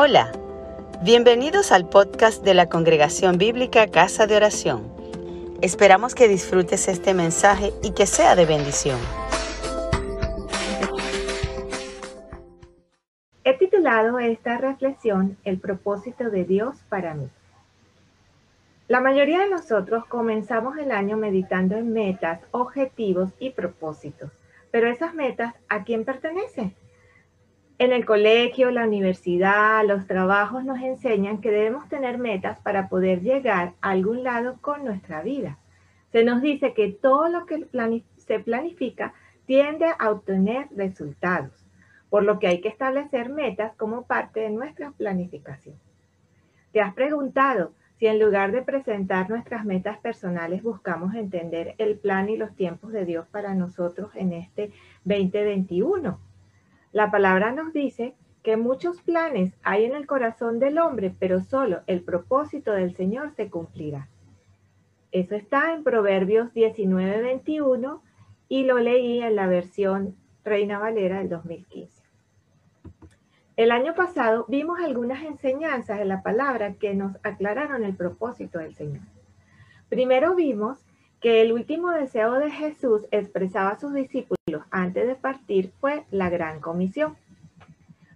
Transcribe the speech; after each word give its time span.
Hola, 0.00 0.30
bienvenidos 1.02 1.72
al 1.72 1.88
podcast 1.88 2.44
de 2.44 2.54
la 2.54 2.68
Congregación 2.68 3.36
Bíblica 3.36 3.88
Casa 3.88 4.28
de 4.28 4.36
Oración. 4.36 4.92
Esperamos 5.60 6.14
que 6.14 6.28
disfrutes 6.28 6.86
este 6.86 7.14
mensaje 7.14 7.72
y 7.82 7.90
que 7.94 8.06
sea 8.06 8.36
de 8.36 8.46
bendición. 8.46 8.96
He 13.42 13.54
titulado 13.54 14.20
esta 14.20 14.58
reflexión 14.58 15.36
El 15.42 15.58
propósito 15.58 16.30
de 16.30 16.44
Dios 16.44 16.76
para 16.88 17.14
mí. 17.14 17.28
La 18.86 19.00
mayoría 19.00 19.40
de 19.40 19.50
nosotros 19.50 20.04
comenzamos 20.06 20.78
el 20.78 20.92
año 20.92 21.16
meditando 21.16 21.76
en 21.76 21.92
metas, 21.92 22.38
objetivos 22.52 23.30
y 23.40 23.50
propósitos, 23.50 24.30
pero 24.70 24.88
esas 24.88 25.12
metas, 25.12 25.56
¿a 25.68 25.82
quién 25.82 26.04
pertenecen? 26.04 26.72
En 27.80 27.92
el 27.92 28.04
colegio, 28.04 28.72
la 28.72 28.84
universidad, 28.84 29.86
los 29.86 30.08
trabajos 30.08 30.64
nos 30.64 30.80
enseñan 30.80 31.40
que 31.40 31.52
debemos 31.52 31.88
tener 31.88 32.18
metas 32.18 32.58
para 32.58 32.88
poder 32.88 33.20
llegar 33.20 33.74
a 33.80 33.90
algún 33.90 34.24
lado 34.24 34.56
con 34.60 34.84
nuestra 34.84 35.22
vida. 35.22 35.58
Se 36.10 36.24
nos 36.24 36.42
dice 36.42 36.74
que 36.74 36.90
todo 36.90 37.28
lo 37.28 37.46
que 37.46 37.68
se 38.16 38.40
planifica 38.40 39.14
tiende 39.46 39.86
a 39.96 40.10
obtener 40.10 40.66
resultados, 40.74 41.52
por 42.10 42.24
lo 42.24 42.40
que 42.40 42.48
hay 42.48 42.60
que 42.60 42.66
establecer 42.66 43.28
metas 43.28 43.72
como 43.76 44.06
parte 44.06 44.40
de 44.40 44.50
nuestra 44.50 44.90
planificación. 44.90 45.76
¿Te 46.72 46.80
has 46.80 46.94
preguntado 46.94 47.74
si 48.00 48.08
en 48.08 48.18
lugar 48.18 48.50
de 48.50 48.62
presentar 48.62 49.30
nuestras 49.30 49.64
metas 49.64 49.98
personales 49.98 50.64
buscamos 50.64 51.14
entender 51.14 51.76
el 51.78 51.96
plan 51.96 52.28
y 52.28 52.36
los 52.36 52.56
tiempos 52.56 52.90
de 52.90 53.04
Dios 53.04 53.28
para 53.28 53.54
nosotros 53.54 54.10
en 54.16 54.32
este 54.32 54.72
2021? 55.04 56.27
La 56.92 57.10
palabra 57.10 57.52
nos 57.52 57.72
dice 57.72 58.14
que 58.42 58.56
muchos 58.56 59.02
planes 59.02 59.52
hay 59.62 59.84
en 59.84 59.94
el 59.94 60.06
corazón 60.06 60.58
del 60.58 60.78
hombre, 60.78 61.14
pero 61.18 61.40
solo 61.40 61.80
el 61.86 62.02
propósito 62.02 62.72
del 62.72 62.94
Señor 62.96 63.32
se 63.32 63.50
cumplirá. 63.50 64.08
Eso 65.12 65.34
está 65.34 65.74
en 65.74 65.84
Proverbios 65.84 66.52
19, 66.54 67.22
21 67.22 68.02
y 68.48 68.64
lo 68.64 68.78
leí 68.78 69.22
en 69.22 69.36
la 69.36 69.46
versión 69.46 70.16
Reina 70.44 70.78
Valera 70.78 71.18
del 71.18 71.28
2015. 71.28 72.02
El 73.56 73.70
año 73.70 73.94
pasado 73.94 74.46
vimos 74.48 74.78
algunas 74.80 75.24
enseñanzas 75.24 75.98
de 75.98 76.04
la 76.04 76.22
palabra 76.22 76.74
que 76.74 76.94
nos 76.94 77.16
aclararon 77.24 77.84
el 77.84 77.96
propósito 77.96 78.58
del 78.60 78.74
Señor. 78.74 79.02
Primero 79.88 80.34
vimos 80.34 80.87
que 81.20 81.42
el 81.42 81.52
último 81.52 81.90
deseo 81.90 82.34
de 82.34 82.50
Jesús 82.50 83.06
expresaba 83.10 83.70
a 83.70 83.80
sus 83.80 83.92
discípulos 83.92 84.62
antes 84.70 85.06
de 85.06 85.16
partir 85.16 85.72
fue 85.80 86.04
la 86.10 86.30
gran 86.30 86.60
comisión. 86.60 87.16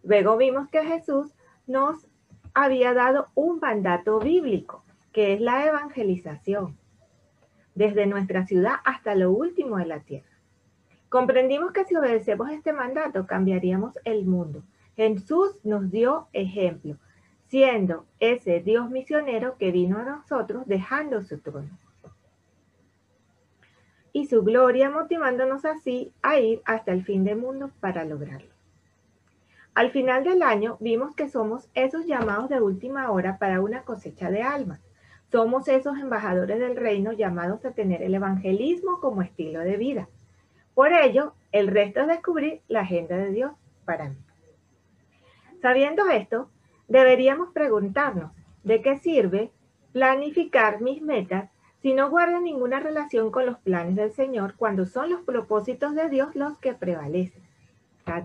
Luego 0.04 0.36
vimos 0.36 0.68
que 0.68 0.84
Jesús 0.84 1.32
nos 1.66 2.06
había 2.54 2.94
dado 2.94 3.28
un 3.34 3.58
mandato 3.58 4.20
bíblico, 4.20 4.84
que 5.12 5.34
es 5.34 5.40
la 5.40 5.66
evangelización, 5.66 6.76
desde 7.74 8.06
nuestra 8.06 8.46
ciudad 8.46 8.76
hasta 8.84 9.14
lo 9.14 9.32
último 9.32 9.78
de 9.78 9.86
la 9.86 10.00
tierra. 10.00 10.28
Comprendimos 11.08 11.72
que 11.72 11.84
si 11.84 11.96
obedecemos 11.96 12.50
este 12.50 12.72
mandato 12.72 13.26
cambiaríamos 13.26 13.98
el 14.04 14.26
mundo. 14.26 14.62
Jesús 14.96 15.58
nos 15.64 15.90
dio 15.90 16.28
ejemplo, 16.32 16.96
siendo 17.48 18.06
ese 18.20 18.60
Dios 18.60 18.90
misionero 18.90 19.56
que 19.58 19.72
vino 19.72 19.98
a 19.98 20.04
nosotros 20.04 20.66
dejando 20.66 21.22
su 21.22 21.38
trono 21.38 21.70
y 24.12 24.26
su 24.26 24.42
gloria, 24.42 24.90
motivándonos 24.90 25.64
así 25.64 26.12
a 26.22 26.38
ir 26.38 26.60
hasta 26.64 26.92
el 26.92 27.04
fin 27.04 27.24
del 27.24 27.36
mundo 27.36 27.70
para 27.80 28.04
lograrlo. 28.04 28.50
Al 29.74 29.90
final 29.90 30.22
del 30.22 30.42
año 30.42 30.76
vimos 30.80 31.14
que 31.14 31.28
somos 31.28 31.68
esos 31.74 32.06
llamados 32.06 32.50
de 32.50 32.60
última 32.60 33.10
hora 33.10 33.38
para 33.38 33.60
una 33.60 33.82
cosecha 33.82 34.30
de 34.30 34.42
almas. 34.42 34.80
Somos 35.30 35.66
esos 35.66 35.98
embajadores 35.98 36.58
del 36.58 36.76
reino 36.76 37.12
llamados 37.12 37.64
a 37.64 37.70
tener 37.70 38.02
el 38.02 38.14
evangelismo 38.14 39.00
como 39.00 39.22
estilo 39.22 39.60
de 39.60 39.78
vida. 39.78 40.08
Por 40.74 40.92
ello, 40.92 41.32
el 41.52 41.68
resto 41.68 42.00
es 42.00 42.06
descubrir 42.06 42.60
la 42.68 42.80
agenda 42.80 43.16
de 43.16 43.30
Dios 43.30 43.52
para 43.86 44.10
mí. 44.10 44.16
Sabiendo 45.62 46.10
esto, 46.10 46.50
deberíamos 46.88 47.50
preguntarnos, 47.52 48.32
¿de 48.64 48.82
qué 48.82 48.98
sirve 48.98 49.50
planificar 49.92 50.82
mis 50.82 51.00
metas 51.00 51.48
si 51.82 51.94
no 51.94 52.10
guarda 52.10 52.40
ninguna 52.40 52.78
relación 52.78 53.32
con 53.32 53.44
los 53.44 53.58
planes 53.58 53.96
del 53.96 54.12
Señor 54.12 54.54
cuando 54.56 54.86
son 54.86 55.10
los 55.10 55.22
propósitos 55.22 55.94
de 55.94 56.08
Dios 56.08 56.34
los 56.36 56.56
que 56.58 56.74
prevalecen. 56.74 57.42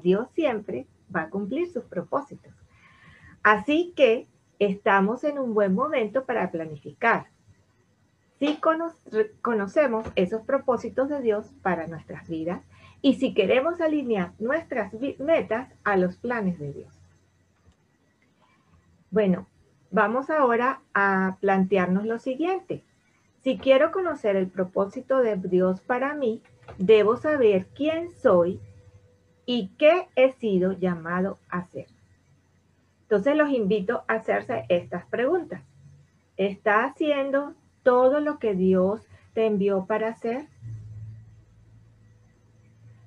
Dios 0.02 0.28
siempre 0.34 0.86
va 1.14 1.24
a 1.24 1.30
cumplir 1.30 1.72
sus 1.72 1.84
propósitos. 1.84 2.54
Así 3.44 3.94
que 3.96 4.28
estamos 4.60 5.24
en 5.24 5.40
un 5.40 5.54
buen 5.54 5.74
momento 5.74 6.26
para 6.26 6.52
planificar. 6.52 7.28
Si 8.40 8.60
conocemos 9.42 10.08
esos 10.16 10.42
propósitos 10.44 11.10
de 11.10 11.22
Dios 11.22 11.52
para 11.64 11.88
nuestras 11.88 12.28
vidas 12.30 12.62
y 13.02 13.16
si 13.16 13.34
queremos 13.34 13.82
alinear 13.82 14.34
nuestras 14.38 14.94
metas 15.20 15.70
a 15.84 15.98
los 15.98 16.18
planes 16.18 16.60
de 16.60 16.74
Dios. 16.74 16.94
Bueno, 19.10 19.48
vamos 19.90 20.30
ahora 20.30 20.82
a 20.94 21.38
plantearnos 21.40 22.06
lo 22.06 22.20
siguiente. 22.20 22.84
Si 23.48 23.58
quiero 23.58 23.94
conocer 23.94 24.36
el 24.36 24.50
propósito 24.50 25.20
de 25.20 25.38
Dios 25.38 25.80
para 25.80 26.14
mí, 26.14 26.42
debo 26.78 27.16
saber 27.16 27.68
quién 27.68 28.12
soy 28.12 28.60
y 29.46 29.70
qué 29.78 30.10
he 30.18 30.34
sido 30.34 30.74
llamado 30.74 31.40
a 31.48 31.60
hacer. 31.60 31.88
Entonces 33.04 33.38
los 33.38 33.50
invito 33.50 34.04
a 34.10 34.16
hacerse 34.16 34.66
estas 34.68 35.06
preguntas. 35.06 35.62
¿Está 36.36 36.84
haciendo 36.84 37.54
todo 37.84 38.20
lo 38.20 38.38
que 38.38 38.54
Dios 38.54 39.08
te 39.34 39.46
envió 39.46 39.86
para 39.86 40.10
hacer? 40.10 40.48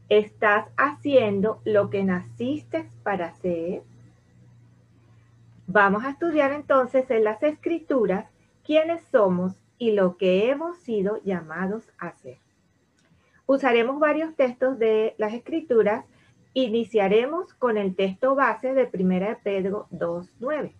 ¿Estás 0.08 0.68
haciendo 0.78 1.60
lo 1.66 1.90
que 1.90 2.02
naciste 2.02 2.88
para 3.02 3.26
hacer? 3.26 3.82
Vamos 5.66 6.02
a 6.02 6.12
estudiar 6.12 6.52
entonces 6.52 7.10
en 7.10 7.24
las 7.24 7.42
escrituras 7.42 8.24
quiénes 8.64 9.02
somos 9.12 9.59
y 9.80 9.92
lo 9.92 10.18
que 10.18 10.50
hemos 10.50 10.76
sido 10.76 11.22
llamados 11.24 11.90
a 11.98 12.08
hacer. 12.08 12.36
Usaremos 13.46 13.98
varios 13.98 14.36
textos 14.36 14.78
de 14.78 15.14
las 15.16 15.32
Escrituras. 15.32 16.04
Iniciaremos 16.52 17.54
con 17.54 17.78
el 17.78 17.96
texto 17.96 18.34
base 18.34 18.74
de 18.74 18.90
1 18.92 19.38
Pedro 19.42 19.88
2.9. 19.90 20.74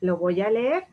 Lo 0.00 0.16
voy 0.16 0.42
a 0.42 0.50
leer. 0.50 0.84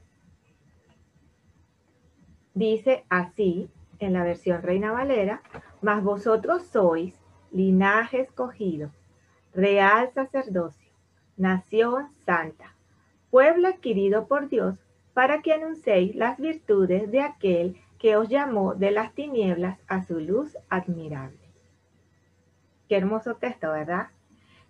Dice 2.55 3.05
así 3.07 3.69
en 3.99 4.13
la 4.13 4.23
versión 4.23 4.63
Reina 4.63 4.91
Valera, 4.91 5.43
mas 5.83 6.03
vosotros 6.03 6.63
sois 6.63 7.13
linaje 7.51 8.21
escogido, 8.21 8.89
real 9.53 10.09
sacerdocio, 10.11 10.89
nación 11.37 12.07
santa, 12.25 12.75
pueblo 13.29 13.67
adquirido 13.67 14.27
por 14.27 14.49
Dios 14.49 14.82
para 15.13 15.41
que 15.41 15.53
anunciéis 15.53 16.15
las 16.15 16.37
virtudes 16.37 17.11
de 17.11 17.21
aquel 17.21 17.77
que 17.99 18.17
os 18.17 18.27
llamó 18.29 18.75
de 18.75 18.91
las 18.91 19.13
tinieblas 19.13 19.79
a 19.87 20.03
su 20.03 20.19
luz 20.19 20.57
admirable. 20.69 21.39
Qué 22.89 22.97
hermoso 22.97 23.35
texto, 23.35 23.71
¿verdad? 23.71 24.07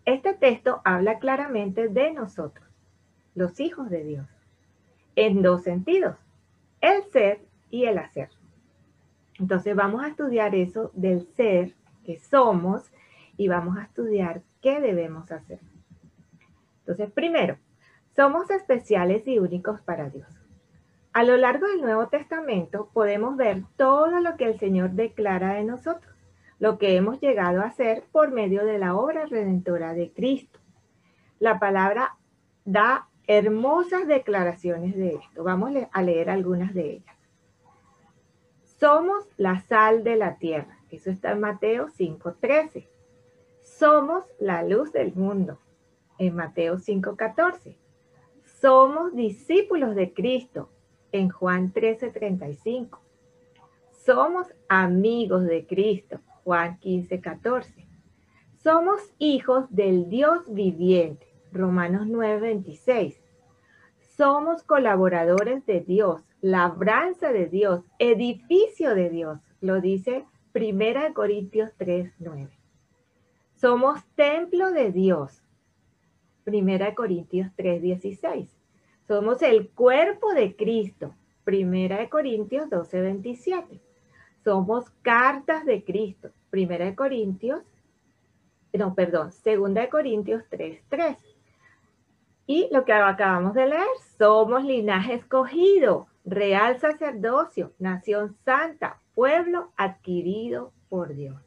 Este 0.06 0.34
texto 0.34 0.81
habla 0.84 1.18
claramente 1.20 1.88
de 1.88 2.12
nosotros, 2.12 2.68
los 3.36 3.59
hijos 3.59 3.90
de 3.90 4.04
Dios, 4.04 4.28
en 5.16 5.42
dos 5.42 5.64
sentidos, 5.64 6.18
el 6.81 7.04
ser 7.06 7.42
y 7.70 7.86
el 7.86 7.98
hacer. 7.98 8.30
Entonces 9.40 9.75
vamos 9.75 10.04
a 10.04 10.10
estudiar 10.10 10.54
eso 10.56 10.92
del 10.94 11.25
ser 11.36 11.74
que 12.06 12.20
somos 12.20 12.92
y 13.38 13.48
vamos 13.48 13.78
a 13.78 13.84
estudiar 13.84 14.42
qué 14.62 14.80
debemos 14.80 15.31
hacer. 15.31 15.60
Entonces, 16.80 17.12
primero, 17.12 17.57
somos 18.15 18.50
especiales 18.51 19.27
y 19.27 19.39
únicos 19.39 19.81
para 19.81 20.10
Dios. 20.10 20.27
A 21.13 21.24
lo 21.24 21.38
largo 21.38 21.68
del 21.68 21.81
Nuevo 21.81 22.07
Testamento 22.07 22.89
podemos 22.94 23.38
ver 23.38 23.63
todo 23.75 24.19
lo 24.19 24.36
que 24.36 24.45
el 24.45 24.60
Señor 24.60 24.92
declara 24.92 25.54
de 25.54 25.63
nosotros, 25.63 26.15
lo 26.60 26.77
que 26.77 26.95
hemos 26.95 27.19
llegado 27.19 27.62
a 27.62 27.71
ser 27.71 28.04
por 28.12 28.31
medio 28.31 28.65
de 28.65 28.77
la 28.77 28.95
obra 28.95 29.25
redentora 29.25 29.94
de 29.94 30.12
Cristo. 30.12 30.60
La 31.39 31.60
palabra 31.60 32.15
da 32.65 33.07
hermosas 33.27 34.07
declaraciones 34.07 34.95
de 34.95 35.16
esto. 35.16 35.44
Vamos 35.44 35.71
a 35.92 36.01
leer 36.01 36.30
algunas 36.30 36.74
de 36.74 36.94
ellas. 36.94 37.16
Somos 38.80 39.27
la 39.38 39.62
sal 39.62 40.04
de 40.04 40.16
la 40.16 40.38
tierra. 40.38 40.77
Eso 40.89 41.09
está 41.09 41.31
en 41.31 41.39
Mateo 41.39 41.88
5.13. 41.88 42.88
Somos 43.62 44.25
la 44.39 44.63
luz 44.63 44.92
del 44.92 45.13
mundo. 45.16 45.59
En 46.18 46.36
Mateo 46.36 46.77
5.14 46.77 47.82
somos 48.63 49.13
discípulos 49.13 49.94
de 49.94 50.13
Cristo 50.13 50.69
en 51.12 51.27
Juan 51.27 51.74
13:35. 51.74 53.01
Somos 53.92 54.48
amigos 54.69 55.44
de 55.44 55.68
Cristo, 55.68 56.21
Juan 56.45 56.80
15:14. 56.80 57.86
Somos 58.56 59.01
hijos 59.19 59.65
del 59.69 60.07
Dios 60.10 60.45
viviente, 60.48 61.27
Romanos 61.51 62.07
9:26. 62.07 63.19
Somos 64.15 64.63
colaboradores 64.63 65.66
de 65.66 65.81
Dios, 65.81 66.24
labranza 66.39 67.33
de 67.33 67.48
Dios, 67.48 67.83
edificio 68.00 68.95
de 68.95 69.09
Dios, 69.09 69.39
lo 69.59 69.81
dice 69.81 70.24
1 70.54 71.13
Corintios 71.13 71.74
3, 71.75 72.13
9. 72.18 72.57
Somos 73.56 74.06
templo 74.16 74.71
de 74.71 74.94
Dios, 74.94 75.44
1 76.45 76.95
Corintios 76.95 77.51
3, 77.56 77.81
16. 77.81 78.53
Somos 79.08 79.42
el 79.42 79.70
cuerpo 79.70 80.34
de 80.34 80.56
Cristo, 80.56 81.14
1 81.46 82.10
Corintios 82.10 82.70
12, 82.70 83.02
27. 83.02 83.82
Somos 84.44 84.90
cartas 85.02 85.66
de 85.66 85.84
Cristo, 85.84 86.32
1 86.52 86.96
Corintios, 86.96 87.64
no, 88.74 88.96
perdón, 88.96 89.32
2 89.46 89.88
Corintios 89.90 90.44
3, 90.50 90.82
3. 90.90 91.18
Y 92.48 92.68
lo 92.72 92.86
que 92.86 92.94
acabamos 92.94 93.54
de 93.54 93.68
leer, 93.68 93.88
somos 94.18 94.64
linaje 94.64 95.14
escogido, 95.16 96.08
real 96.26 96.80
sacerdocio, 96.80 97.74
nación 97.80 98.36
santa, 98.44 99.00
pueblo 99.16 99.72
adquirido 99.78 100.72
por 100.90 101.14
Dios. 101.14 101.42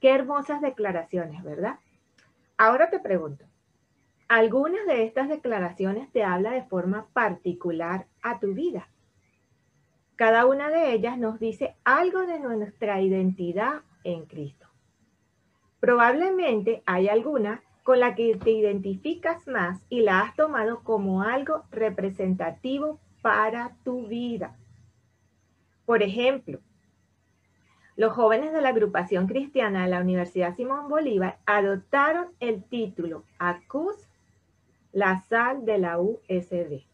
Qué 0.00 0.14
hermosas 0.14 0.60
declaraciones, 0.60 1.42
¿verdad? 1.42 1.78
Ahora 2.56 2.88
te 2.90 3.00
pregunto, 3.00 3.44
¿algunas 4.30 4.86
de 4.86 5.02
estas 5.02 5.28
declaraciones 5.28 6.08
te 6.12 6.22
habla 6.22 6.52
de 6.52 6.62
forma 6.62 7.08
particular 7.12 8.06
a 8.22 8.38
tu 8.38 8.54
vida? 8.54 8.88
Cada 10.14 10.46
una 10.46 10.70
de 10.70 10.92
ellas 10.92 11.18
nos 11.18 11.40
dice 11.40 11.74
algo 11.82 12.20
de 12.20 12.38
nuestra 12.38 13.00
identidad 13.00 13.82
en 14.04 14.26
Cristo. 14.26 14.68
Probablemente 15.80 16.84
hay 16.86 17.08
alguna 17.08 17.64
con 17.82 17.98
la 17.98 18.14
que 18.14 18.36
te 18.36 18.52
identificas 18.52 19.48
más 19.48 19.82
y 19.88 20.02
la 20.02 20.20
has 20.20 20.36
tomado 20.36 20.84
como 20.84 21.22
algo 21.22 21.64
representativo 21.72 23.00
para 23.22 23.74
tu 23.82 24.06
vida. 24.06 24.56
Por 25.86 26.04
ejemplo, 26.04 26.60
los 27.96 28.12
jóvenes 28.12 28.52
de 28.52 28.60
la 28.60 28.68
agrupación 28.68 29.26
cristiana 29.26 29.82
de 29.82 29.90
la 29.90 30.00
Universidad 30.00 30.54
Simón 30.54 30.88
Bolívar 30.88 31.40
adoptaron 31.46 32.28
el 32.38 32.62
título 32.62 33.24
ACUS, 33.40 34.09
la 35.00 35.22
sal 35.30 35.64
de 35.64 35.78
la 35.78 35.98
USD, 35.98 36.84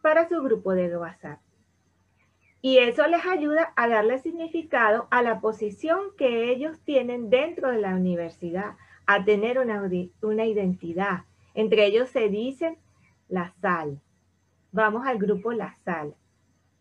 para 0.00 0.28
su 0.28 0.40
grupo 0.44 0.74
de 0.74 0.96
WhatsApp. 0.96 1.40
Y 2.62 2.78
eso 2.78 3.04
les 3.08 3.26
ayuda 3.26 3.72
a 3.74 3.88
darle 3.88 4.20
significado 4.20 5.08
a 5.10 5.20
la 5.20 5.40
posición 5.40 5.98
que 6.16 6.52
ellos 6.52 6.78
tienen 6.84 7.28
dentro 7.28 7.72
de 7.72 7.80
la 7.80 7.96
universidad, 7.96 8.76
a 9.06 9.24
tener 9.24 9.58
una, 9.58 9.82
una 10.22 10.44
identidad. 10.46 11.24
Entre 11.54 11.84
ellos 11.84 12.10
se 12.10 12.28
dicen 12.28 12.78
la 13.28 13.52
sal. 13.60 14.00
Vamos 14.70 15.04
al 15.04 15.18
grupo 15.18 15.52
La 15.52 15.74
Sal. 15.84 16.14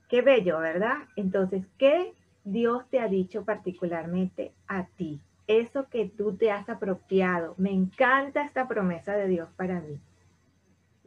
Qué 0.10 0.22
bello, 0.22 0.60
¿verdad? 0.60 1.08
Entonces, 1.16 1.66
¿qué 1.80 2.14
Dios 2.44 2.88
te 2.92 3.00
ha 3.00 3.08
dicho 3.08 3.46
particularmente 3.46 4.54
a 4.68 4.86
ti, 4.86 5.22
eso 5.50 5.88
que 5.90 6.08
tú 6.08 6.36
te 6.38 6.52
has 6.52 6.70
apropiado. 6.70 7.56
Me 7.58 7.72
encanta 7.72 8.44
esta 8.44 8.68
promesa 8.68 9.16
de 9.16 9.28
Dios 9.28 9.50
para 9.58 9.82
mí. 9.82 10.00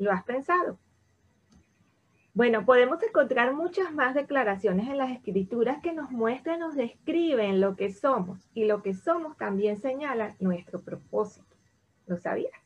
¿Lo 0.02 0.10
has 0.10 0.25
pensado? 0.25 0.81
Bueno, 2.34 2.64
podemos 2.64 3.00
encontrar 3.04 3.54
muchas 3.54 3.94
más 3.94 4.16
declaraciones 4.16 4.88
en 4.88 4.99
las 4.99 5.12
escrituras 5.12 5.81
que 5.81 5.93
nos 5.93 6.10
muestran, 6.10 6.58
nos 6.58 6.75
describen 6.75 7.60
lo 7.60 7.76
que 7.76 7.93
somos 7.93 8.40
y 8.52 8.64
lo 8.64 8.82
que 8.82 8.94
somos 8.94 9.37
también 9.37 9.76
señala 9.76 10.34
nuestro 10.40 10.81
propósito. 10.81 11.54
¿Lo 12.08 12.16
sabías? 12.16 12.60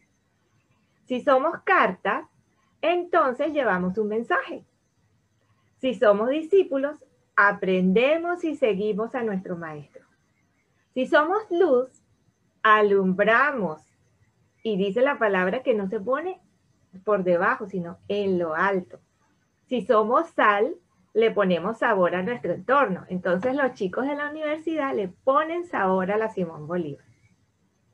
Si 1.04 1.20
somos 1.20 1.60
cartas, 1.62 2.26
entonces 2.80 3.52
llevamos 3.52 3.98
un 3.98 4.08
mensaje. 4.08 4.64
Si 5.76 5.92
somos 5.92 6.30
discípulos, 6.30 7.04
aprendemos 7.36 8.44
y 8.44 8.56
seguimos 8.56 9.14
a 9.14 9.22
nuestro 9.22 9.58
maestro. 9.58 10.06
Si 10.94 11.04
somos 11.04 11.42
luz, 11.50 11.90
alumbramos. 12.62 13.82
Y 14.62 14.78
dice 14.78 15.02
la 15.02 15.18
palabra 15.18 15.62
que 15.62 15.74
no 15.74 15.86
se 15.86 16.00
pone 16.00 16.40
por 16.98 17.24
debajo, 17.24 17.66
sino 17.66 17.98
en 18.08 18.38
lo 18.38 18.54
alto. 18.54 19.00
Si 19.66 19.82
somos 19.82 20.28
sal, 20.30 20.74
le 21.12 21.30
ponemos 21.30 21.78
sabor 21.78 22.14
a 22.14 22.22
nuestro 22.22 22.52
entorno. 22.52 23.04
Entonces 23.08 23.54
los 23.54 23.72
chicos 23.72 24.06
de 24.06 24.14
la 24.14 24.30
universidad 24.30 24.94
le 24.94 25.08
ponen 25.08 25.64
sabor 25.64 26.10
a 26.10 26.18
la 26.18 26.28
Simón 26.28 26.66
Bolívar. 26.66 27.04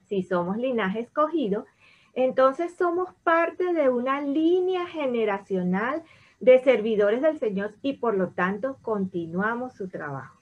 Si 0.06 0.22
somos 0.22 0.56
linaje 0.56 1.00
escogido, 1.00 1.66
entonces 2.14 2.74
somos 2.76 3.14
parte 3.22 3.72
de 3.72 3.88
una 3.88 4.20
línea 4.20 4.86
generacional 4.86 6.02
de 6.40 6.58
servidores 6.58 7.22
del 7.22 7.38
Señor 7.38 7.76
y 7.80 7.94
por 7.94 8.16
lo 8.16 8.30
tanto 8.30 8.76
continuamos 8.82 9.74
su 9.74 9.88
trabajo. 9.88 10.36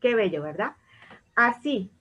Qué 0.00 0.16
bello, 0.16 0.42
¿verdad? 0.42 0.72
Así, 1.36 1.92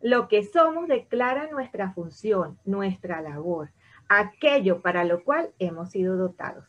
lo 0.00 0.26
que 0.26 0.42
somos 0.42 0.88
declara 0.88 1.48
nuestra 1.50 1.92
función, 1.92 2.58
nuestra 2.64 3.20
labor, 3.20 3.70
aquello 4.18 4.80
para 4.80 5.04
lo 5.04 5.22
cual 5.24 5.50
hemos 5.58 5.90
sido 5.90 6.16
dotados. 6.16 6.64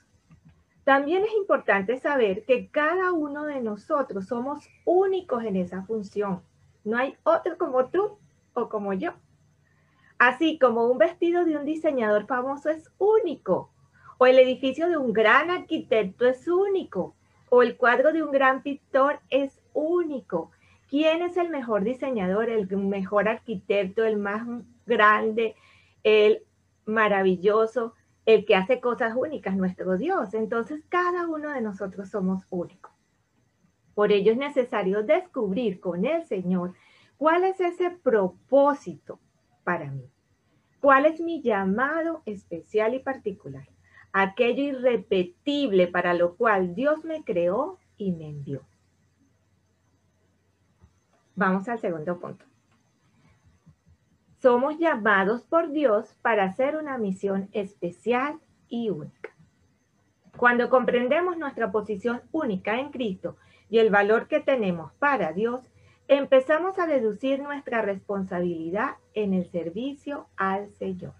También 0.83 1.23
es 1.23 1.33
importante 1.33 1.97
saber 1.97 2.43
que 2.45 2.67
cada 2.67 3.13
uno 3.13 3.45
de 3.45 3.61
nosotros 3.61 4.27
somos 4.27 4.67
únicos 4.85 5.43
en 5.43 5.55
esa 5.55 5.83
función. 5.83 6.41
No 6.83 6.97
hay 6.97 7.15
otro 7.23 7.57
como 7.57 7.85
tú 7.85 8.17
o 8.53 8.67
como 8.67 8.93
yo. 8.93 9.13
Así 10.17 10.59
como 10.59 10.87
un 10.87 10.97
vestido 10.97 11.45
de 11.45 11.57
un 11.57 11.65
diseñador 11.65 12.27
famoso 12.27 12.69
es 12.69 12.91
único, 12.97 13.71
o 14.17 14.25
el 14.25 14.39
edificio 14.39 14.89
de 14.89 14.97
un 14.97 15.13
gran 15.13 15.49
arquitecto 15.49 16.25
es 16.25 16.47
único, 16.47 17.15
o 17.49 17.61
el 17.61 17.77
cuadro 17.77 18.11
de 18.11 18.23
un 18.23 18.31
gran 18.31 18.61
pintor 18.61 19.19
es 19.29 19.59
único. 19.73 20.51
¿Quién 20.89 21.21
es 21.21 21.37
el 21.37 21.49
mejor 21.49 21.83
diseñador, 21.83 22.49
el 22.49 22.67
mejor 22.77 23.27
arquitecto, 23.27 24.03
el 24.03 24.17
más 24.17 24.45
grande, 24.85 25.55
el 26.03 26.43
maravilloso, 26.85 27.93
el 28.25 28.45
que 28.45 28.55
hace 28.55 28.79
cosas 28.79 29.15
únicas? 29.15 29.55
Nuestro 29.55 29.97
Dios. 29.97 30.33
Entonces, 30.33 30.83
cada 30.89 31.27
uno 31.27 31.51
de 31.51 31.61
nosotros 31.61 32.09
somos 32.09 32.43
únicos. 32.49 32.91
Por 33.93 34.11
ello 34.11 34.31
es 34.31 34.37
necesario 34.37 35.03
descubrir 35.03 35.79
con 35.79 36.05
el 36.05 36.23
Señor 36.25 36.73
cuál 37.17 37.43
es 37.43 37.59
ese 37.59 37.91
propósito 37.91 39.19
para 39.63 39.91
mí. 39.91 40.09
¿Cuál 40.79 41.05
es 41.05 41.21
mi 41.21 41.41
llamado 41.41 42.23
especial 42.25 42.93
y 42.93 42.99
particular? 42.99 43.67
aquello 44.13 44.63
irrepetible 44.63 45.87
para 45.87 46.13
lo 46.13 46.35
cual 46.35 46.75
Dios 46.75 47.03
me 47.03 47.23
creó 47.23 47.79
y 47.97 48.11
me 48.11 48.29
envió. 48.29 48.61
Vamos 51.35 51.67
al 51.67 51.79
segundo 51.79 52.19
punto. 52.19 52.45
Somos 54.43 54.77
llamados 54.77 55.41
por 55.43 55.71
Dios 55.71 56.17
para 56.21 56.43
hacer 56.43 56.75
una 56.75 56.97
misión 56.97 57.47
especial 57.53 58.41
y 58.67 58.89
única. 58.89 59.33
Cuando 60.35 60.69
comprendemos 60.69 61.37
nuestra 61.37 61.71
posición 61.71 62.23
única 62.33 62.77
en 62.77 62.91
Cristo 62.91 63.37
y 63.69 63.77
el 63.77 63.89
valor 63.89 64.27
que 64.27 64.41
tenemos 64.41 64.91
para 64.95 65.31
Dios, 65.31 65.61
empezamos 66.09 66.77
a 66.77 66.87
deducir 66.87 67.41
nuestra 67.41 67.83
responsabilidad 67.83 68.97
en 69.13 69.33
el 69.33 69.49
servicio 69.49 70.27
al 70.35 70.69
Señor. 70.71 71.13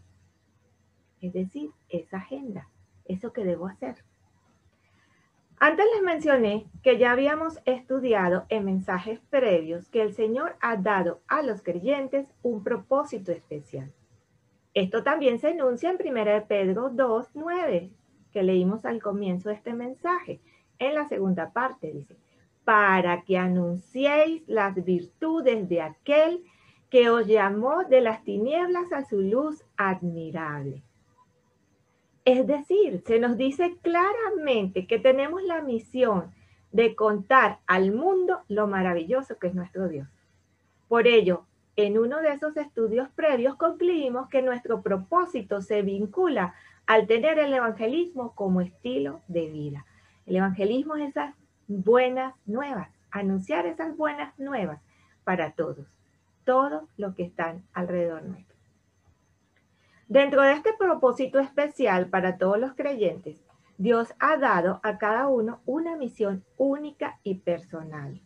Es 1.21 1.31
decir, 1.31 1.71
esa 1.87 2.17
agenda 2.17 2.67
eso 3.05 3.31
que 3.31 3.45
debo 3.45 3.67
hacer. 3.67 4.03
Antes 5.59 5.85
les 5.93 6.03
mencioné 6.03 6.65
que 6.81 6.97
ya 6.97 7.11
habíamos 7.11 7.59
estudiado 7.65 8.45
en 8.49 8.65
mensajes 8.65 9.19
previos 9.29 9.89
que 9.89 10.01
el 10.01 10.13
Señor 10.13 10.55
ha 10.59 10.77
dado 10.77 11.21
a 11.27 11.41
los 11.41 11.61
creyentes 11.61 12.27
un 12.41 12.63
propósito 12.63 13.31
especial. 13.31 13.91
Esto 14.73 15.03
también 15.03 15.39
se 15.39 15.51
enuncia 15.51 15.91
en 15.91 15.97
1 16.17 16.47
Pedro 16.47 16.89
2, 16.89 17.29
9, 17.35 17.91
que 18.31 18.43
leímos 18.43 18.85
al 18.85 19.01
comienzo 19.01 19.49
de 19.49 19.55
este 19.55 19.73
mensaje. 19.73 20.41
En 20.79 20.95
la 20.95 21.07
segunda 21.07 21.53
parte 21.53 21.91
dice, 21.91 22.17
para 22.65 23.21
que 23.21 23.37
anunciéis 23.37 24.43
las 24.47 24.83
virtudes 24.83 25.69
de 25.69 25.81
aquel 25.81 26.43
que 26.89 27.09
os 27.09 27.27
llamó 27.27 27.83
de 27.83 28.01
las 28.01 28.23
tinieblas 28.23 28.91
a 28.91 29.05
su 29.05 29.21
luz 29.21 29.63
admirable. 29.77 30.83
Es 32.25 32.47
decir, 32.47 33.03
se 33.05 33.19
nos 33.19 33.37
dice 33.37 33.77
claramente 33.81 34.87
que 34.87 34.97
tenemos 34.97 35.43
la 35.43 35.61
misión 35.61 36.31
de 36.71 36.95
contar 36.95 37.59
al 37.67 37.91
mundo 37.91 38.39
lo 38.47 38.67
maravilloso 38.67 39.37
que 39.37 39.47
es 39.47 39.53
nuestro 39.53 39.89
Dios. 39.89 40.07
Por 40.87 41.07
ello, 41.07 41.45
en 41.75 41.97
uno 41.97 42.21
de 42.21 42.31
esos 42.31 42.55
estudios 42.55 43.09
previos 43.09 43.55
concluimos 43.55 44.29
que 44.29 44.41
nuestro 44.41 44.81
propósito 44.81 45.61
se 45.61 45.81
vincula 45.81 46.53
al 46.85 47.07
tener 47.07 47.39
el 47.39 47.53
evangelismo 47.53 48.33
como 48.35 48.61
estilo 48.61 49.21
de 49.27 49.49
vida. 49.49 49.85
El 50.25 50.37
evangelismo 50.37 50.95
es 50.95 51.09
esas 51.09 51.35
buenas 51.67 52.35
nuevas, 52.45 52.89
anunciar 53.11 53.65
esas 53.65 53.97
buenas 53.97 54.37
nuevas 54.39 54.79
para 55.23 55.51
todos, 55.51 55.87
todos 56.45 56.83
los 56.97 57.15
que 57.15 57.23
están 57.23 57.63
alrededor 57.73 58.23
nuestro. 58.23 58.52
Dentro 60.07 60.41
de 60.41 60.53
este 60.53 60.73
propósito 60.73 61.39
especial 61.39 62.09
para 62.09 62.37
todos 62.37 62.59
los 62.59 62.73
creyentes, 62.73 63.43
Dios 63.77 64.13
ha 64.19 64.37
dado 64.37 64.79
a 64.83 64.97
cada 64.97 65.27
uno 65.27 65.61
una 65.65 65.95
misión 65.95 66.43
única 66.57 67.19
y 67.23 67.35
personal, 67.35 68.21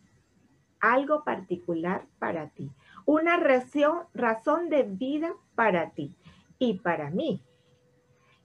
algo 0.80 1.24
particular 1.24 2.06
para 2.18 2.48
ti, 2.50 2.70
una 3.06 3.36
razón, 3.36 4.02
razón 4.12 4.68
de 4.68 4.82
vida 4.82 5.32
para 5.54 5.90
ti 5.90 6.14
y 6.58 6.74
para 6.80 7.10
mí. 7.10 7.42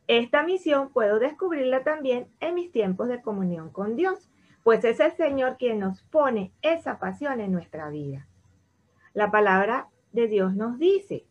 Esta 0.07 0.43
misión 0.43 0.89
puedo 0.89 1.19
descubrirla 1.19 1.83
también 1.83 2.27
en 2.39 2.55
mis 2.55 2.71
tiempos 2.71 3.07
de 3.07 3.21
comunión 3.21 3.69
con 3.69 3.95
Dios, 3.95 4.29
pues 4.63 4.83
es 4.85 4.99
el 4.99 5.11
Señor 5.13 5.57
quien 5.57 5.79
nos 5.79 6.03
pone 6.03 6.53
esa 6.61 6.99
pasión 6.99 7.41
en 7.41 7.51
nuestra 7.51 7.89
vida. 7.89 8.27
La 9.13 9.31
palabra 9.31 9.89
de 10.11 10.27
Dios 10.27 10.55
nos 10.55 10.79
dice, 10.79 11.25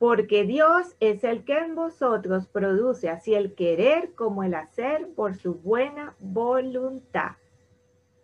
porque 0.00 0.44
Dios 0.44 0.96
es 0.98 1.24
el 1.24 1.44
que 1.44 1.58
en 1.58 1.74
vosotros 1.74 2.48
produce 2.48 3.10
así 3.10 3.34
el 3.34 3.54
querer 3.54 4.14
como 4.14 4.42
el 4.42 4.54
hacer 4.54 5.10
por 5.14 5.34
su 5.34 5.56
buena 5.56 6.16
voluntad. 6.20 7.32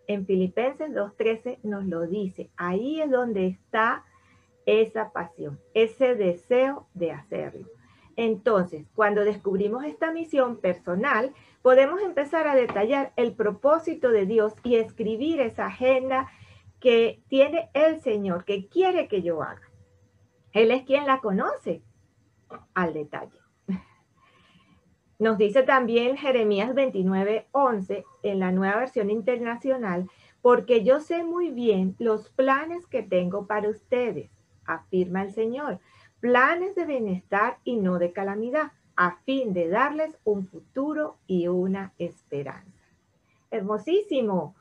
En 0.07 0.25
Filipenses 0.25 0.89
2.13 0.89 1.59
nos 1.61 1.85
lo 1.85 2.07
dice, 2.07 2.49
ahí 2.57 2.99
es 2.99 3.11
donde 3.11 3.45
está 3.45 4.03
esa 4.65 5.11
pasión, 5.11 5.59
ese 5.75 6.15
deseo 6.15 6.87
de 6.95 7.11
hacerlo. 7.11 7.67
Entonces, 8.15 8.87
cuando 8.95 9.23
descubrimos 9.23 9.85
esta 9.85 10.11
misión 10.11 10.57
personal, 10.57 11.31
podemos 11.61 12.01
empezar 12.01 12.47
a 12.47 12.55
detallar 12.55 13.13
el 13.17 13.33
propósito 13.33 14.09
de 14.09 14.25
Dios 14.25 14.55
y 14.63 14.77
escribir 14.77 15.41
esa 15.41 15.67
agenda 15.67 16.27
que 16.79 17.21
tiene 17.27 17.69
el 17.75 18.01
Señor, 18.01 18.45
que 18.45 18.67
quiere 18.67 19.07
que 19.07 19.21
yo 19.21 19.43
haga. 19.43 19.66
Él 20.57 20.71
es 20.71 20.85
quien 20.85 21.05
la 21.05 21.19
conoce 21.19 21.83
al 22.73 22.91
detalle. 22.91 23.39
Nos 25.19 25.37
dice 25.37 25.61
también 25.61 26.17
Jeremías 26.17 26.73
29, 26.73 27.47
11 27.51 28.03
en 28.23 28.39
la 28.39 28.51
nueva 28.51 28.77
versión 28.77 29.11
internacional, 29.11 30.09
porque 30.41 30.83
yo 30.83 30.99
sé 30.99 31.23
muy 31.23 31.51
bien 31.51 31.95
los 31.99 32.29
planes 32.29 32.87
que 32.87 33.03
tengo 33.03 33.45
para 33.45 33.69
ustedes, 33.69 34.31
afirma 34.65 35.21
el 35.21 35.31
Señor, 35.31 35.79
planes 36.21 36.73
de 36.73 36.85
bienestar 36.85 37.59
y 37.63 37.75
no 37.77 37.99
de 37.99 38.11
calamidad, 38.11 38.71
a 38.95 39.17
fin 39.25 39.53
de 39.53 39.69
darles 39.69 40.17
un 40.23 40.47
futuro 40.47 41.17
y 41.27 41.49
una 41.49 41.93
esperanza. 41.99 42.81
Hermosísimo. 43.51 44.55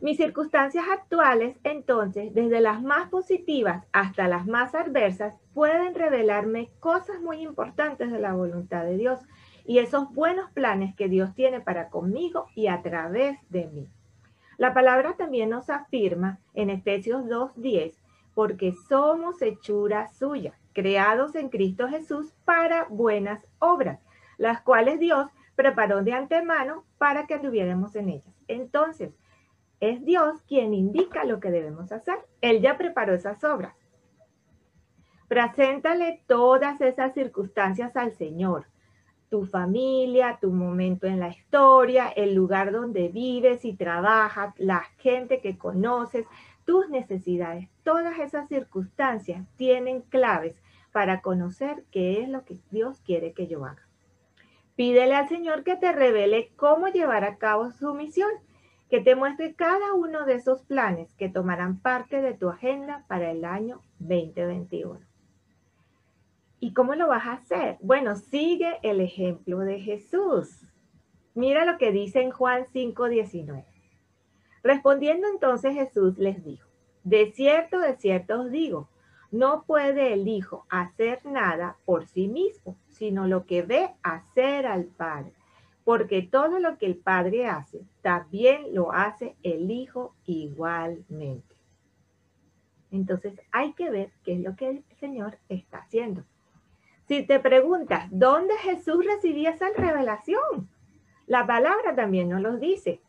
Mis 0.00 0.16
circunstancias 0.16 0.84
actuales, 0.92 1.56
entonces, 1.62 2.34
desde 2.34 2.60
las 2.60 2.82
más 2.82 3.08
positivas 3.08 3.86
hasta 3.92 4.26
las 4.26 4.46
más 4.46 4.74
adversas, 4.74 5.36
pueden 5.54 5.94
revelarme 5.94 6.70
cosas 6.80 7.20
muy 7.20 7.42
importantes 7.42 8.10
de 8.10 8.18
la 8.18 8.34
voluntad 8.34 8.84
de 8.84 8.96
Dios 8.96 9.20
y 9.64 9.78
esos 9.78 10.12
buenos 10.12 10.50
planes 10.50 10.94
que 10.96 11.08
Dios 11.08 11.34
tiene 11.34 11.60
para 11.60 11.88
conmigo 11.90 12.46
y 12.54 12.66
a 12.66 12.82
través 12.82 13.38
de 13.50 13.68
mí. 13.68 13.88
La 14.58 14.74
palabra 14.74 15.14
también 15.16 15.50
nos 15.50 15.70
afirma 15.70 16.40
en 16.54 16.70
Efesios 16.70 17.24
2.10, 17.24 17.94
porque 18.34 18.72
somos 18.88 19.40
hechura 19.42 20.08
suya, 20.08 20.58
creados 20.72 21.36
en 21.36 21.48
Cristo 21.48 21.88
Jesús 21.88 22.34
para 22.44 22.86
buenas 22.90 23.46
obras, 23.60 24.00
las 24.38 24.60
cuales 24.60 24.98
Dios 24.98 25.28
preparó 25.54 26.02
de 26.02 26.12
antemano 26.12 26.84
para 26.98 27.26
que 27.26 27.34
anduviéramos 27.34 27.94
en 27.94 28.08
ellas. 28.08 28.34
Entonces, 28.48 29.12
es 29.80 30.04
Dios 30.04 30.42
quien 30.46 30.74
indica 30.74 31.24
lo 31.24 31.40
que 31.40 31.50
debemos 31.50 31.92
hacer. 31.92 32.16
Él 32.40 32.60
ya 32.60 32.76
preparó 32.76 33.14
esas 33.14 33.42
obras. 33.44 33.74
Preséntale 35.28 36.22
todas 36.26 36.80
esas 36.80 37.14
circunstancias 37.14 37.96
al 37.96 38.12
Señor. 38.12 38.66
Tu 39.30 39.46
familia, 39.46 40.38
tu 40.40 40.52
momento 40.52 41.06
en 41.06 41.18
la 41.18 41.28
historia, 41.28 42.08
el 42.08 42.34
lugar 42.34 42.70
donde 42.70 43.08
vives 43.08 43.64
y 43.64 43.74
trabajas, 43.74 44.54
la 44.58 44.84
gente 44.98 45.40
que 45.40 45.58
conoces, 45.58 46.26
tus 46.64 46.88
necesidades. 46.88 47.68
Todas 47.82 48.18
esas 48.18 48.48
circunstancias 48.48 49.46
tienen 49.56 50.02
claves 50.02 50.54
para 50.92 51.20
conocer 51.20 51.84
qué 51.90 52.22
es 52.22 52.28
lo 52.28 52.44
que 52.44 52.58
Dios 52.70 53.00
quiere 53.00 53.32
que 53.32 53.48
yo 53.48 53.64
haga. 53.64 53.88
Pídele 54.76 55.14
al 55.14 55.28
Señor 55.28 55.64
que 55.64 55.76
te 55.76 55.92
revele 55.92 56.52
cómo 56.56 56.88
llevar 56.88 57.24
a 57.24 57.36
cabo 57.38 57.70
su 57.70 57.94
misión 57.94 58.30
que 58.90 59.00
te 59.00 59.16
muestre 59.16 59.54
cada 59.54 59.94
uno 59.94 60.24
de 60.24 60.34
esos 60.34 60.62
planes 60.62 61.14
que 61.14 61.28
tomarán 61.28 61.80
parte 61.80 62.20
de 62.20 62.34
tu 62.34 62.48
agenda 62.48 63.04
para 63.08 63.30
el 63.30 63.44
año 63.44 63.80
2021. 63.98 65.00
¿Y 66.60 66.72
cómo 66.72 66.94
lo 66.94 67.08
vas 67.08 67.26
a 67.26 67.32
hacer? 67.32 67.78
Bueno, 67.80 68.16
sigue 68.16 68.78
el 68.82 69.00
ejemplo 69.00 69.58
de 69.58 69.80
Jesús. 69.80 70.66
Mira 71.34 71.64
lo 71.64 71.78
que 71.78 71.92
dice 71.92 72.22
en 72.22 72.30
Juan 72.30 72.64
5:19. 72.72 73.64
Respondiendo 74.62 75.26
entonces 75.28 75.74
Jesús 75.74 76.16
les 76.18 76.42
dijo, 76.44 76.68
de 77.02 77.32
cierto, 77.32 77.80
de 77.80 77.96
cierto 77.96 78.40
os 78.40 78.50
digo, 78.50 78.88
no 79.30 79.64
puede 79.66 80.14
el 80.14 80.26
Hijo 80.28 80.64
hacer 80.70 81.26
nada 81.26 81.76
por 81.84 82.06
sí 82.06 82.28
mismo, 82.28 82.78
sino 82.88 83.26
lo 83.26 83.44
que 83.44 83.62
ve 83.62 83.90
hacer 84.02 84.66
al 84.66 84.84
Padre 84.84 85.34
porque 85.84 86.22
todo 86.22 86.58
lo 86.58 86.78
que 86.78 86.86
el 86.86 86.96
Padre 86.96 87.46
hace, 87.46 87.82
también 88.02 88.74
lo 88.74 88.92
hace 88.92 89.36
el 89.42 89.70
Hijo 89.70 90.14
igualmente. 90.24 91.54
Entonces 92.90 93.38
hay 93.52 93.74
que 93.74 93.90
ver 93.90 94.10
qué 94.24 94.34
es 94.34 94.40
lo 94.40 94.56
que 94.56 94.68
el 94.68 94.84
Señor 94.98 95.38
está 95.48 95.78
haciendo. 95.78 96.24
Si 97.06 97.26
te 97.26 97.38
preguntas, 97.38 98.08
¿dónde 98.10 98.54
Jesús 98.58 99.04
recibía 99.04 99.50
esa 99.50 99.68
revelación? 99.76 100.70
La 101.26 101.46
palabra 101.46 101.94
también 101.94 102.30
nos 102.30 102.40
lo 102.40 102.56
dice. 102.56 103.00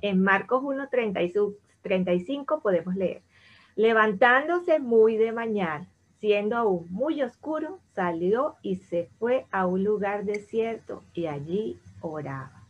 En 0.00 0.22
Marcos 0.22 0.62
1, 0.64 0.88
35 0.88 2.60
podemos 2.62 2.94
leer, 2.94 3.22
levantándose 3.74 4.78
muy 4.78 5.16
de 5.16 5.32
mañana, 5.32 5.90
siendo 6.20 6.56
aún 6.56 6.86
muy 6.90 7.22
oscuro, 7.22 7.80
salió 7.94 8.56
y 8.62 8.76
se 8.76 9.08
fue 9.18 9.46
a 9.50 9.66
un 9.66 9.84
lugar 9.84 10.24
desierto 10.24 11.04
y 11.14 11.26
allí 11.26 11.78
oraba. 12.00 12.64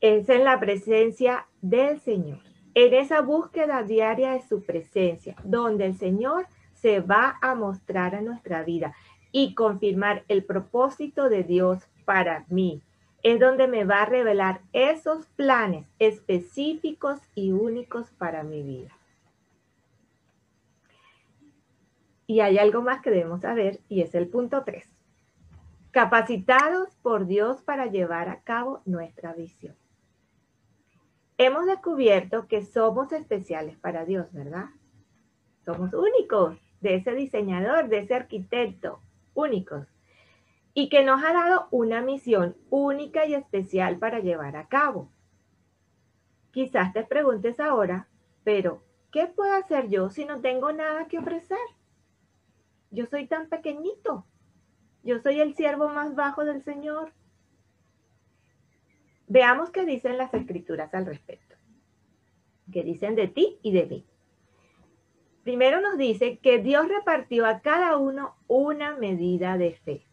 Es 0.00 0.28
en 0.28 0.44
la 0.44 0.58
presencia 0.58 1.46
del 1.60 2.00
Señor, 2.00 2.40
en 2.74 2.94
esa 2.94 3.20
búsqueda 3.20 3.82
diaria 3.82 4.32
de 4.32 4.42
su 4.42 4.62
presencia, 4.62 5.36
donde 5.44 5.86
el 5.86 5.96
Señor 5.96 6.46
se 6.74 7.00
va 7.00 7.38
a 7.40 7.54
mostrar 7.54 8.14
a 8.14 8.20
nuestra 8.20 8.64
vida 8.64 8.94
y 9.30 9.54
confirmar 9.54 10.24
el 10.28 10.44
propósito 10.44 11.28
de 11.28 11.44
Dios 11.44 11.88
para 12.04 12.44
mí. 12.48 12.82
Es 13.22 13.38
donde 13.38 13.68
me 13.68 13.84
va 13.84 14.02
a 14.02 14.06
revelar 14.06 14.62
esos 14.72 15.26
planes 15.36 15.86
específicos 16.00 17.20
y 17.36 17.52
únicos 17.52 18.10
para 18.18 18.42
mi 18.42 18.62
vida. 18.62 18.90
Y 22.32 22.40
hay 22.40 22.56
algo 22.56 22.80
más 22.80 23.02
que 23.02 23.10
debemos 23.10 23.42
saber 23.42 23.80
y 23.90 24.00
es 24.00 24.14
el 24.14 24.26
punto 24.26 24.64
3. 24.64 24.88
Capacitados 25.90 26.96
por 27.02 27.26
Dios 27.26 27.60
para 27.60 27.88
llevar 27.88 28.30
a 28.30 28.40
cabo 28.40 28.80
nuestra 28.86 29.34
visión. 29.34 29.76
Hemos 31.36 31.66
descubierto 31.66 32.48
que 32.48 32.64
somos 32.64 33.12
especiales 33.12 33.76
para 33.76 34.06
Dios, 34.06 34.32
¿verdad? 34.32 34.70
Somos 35.66 35.92
únicos 35.92 36.56
de 36.80 36.94
ese 36.94 37.12
diseñador, 37.12 37.90
de 37.90 37.98
ese 37.98 38.14
arquitecto, 38.14 39.02
únicos. 39.34 39.86
Y 40.72 40.88
que 40.88 41.04
nos 41.04 41.22
ha 41.22 41.34
dado 41.34 41.68
una 41.70 42.00
misión 42.00 42.56
única 42.70 43.26
y 43.26 43.34
especial 43.34 43.98
para 43.98 44.20
llevar 44.20 44.56
a 44.56 44.68
cabo. 44.68 45.10
Quizás 46.50 46.94
te 46.94 47.04
preguntes 47.04 47.60
ahora, 47.60 48.08
pero 48.42 48.82
¿qué 49.10 49.26
puedo 49.26 49.52
hacer 49.52 49.90
yo 49.90 50.08
si 50.08 50.24
no 50.24 50.40
tengo 50.40 50.72
nada 50.72 51.08
que 51.08 51.18
ofrecer? 51.18 51.58
Yo 52.92 53.06
soy 53.06 53.26
tan 53.26 53.48
pequeñito. 53.48 54.26
Yo 55.02 55.18
soy 55.18 55.40
el 55.40 55.54
siervo 55.54 55.88
más 55.88 56.14
bajo 56.14 56.44
del 56.44 56.62
Señor. 56.62 57.12
Veamos 59.26 59.70
qué 59.70 59.84
dicen 59.86 60.18
las 60.18 60.32
escrituras 60.34 60.92
al 60.94 61.06
respecto. 61.06 61.56
¿Qué 62.70 62.84
dicen 62.84 63.16
de 63.16 63.28
ti 63.28 63.58
y 63.62 63.72
de 63.72 63.86
mí? 63.86 64.06
Primero 65.42 65.80
nos 65.80 65.96
dice 65.96 66.38
que 66.38 66.58
Dios 66.58 66.86
repartió 66.86 67.46
a 67.46 67.60
cada 67.60 67.96
uno 67.96 68.36
una 68.46 68.96
medida 68.96 69.56
de 69.56 69.72
fe. 69.72 70.06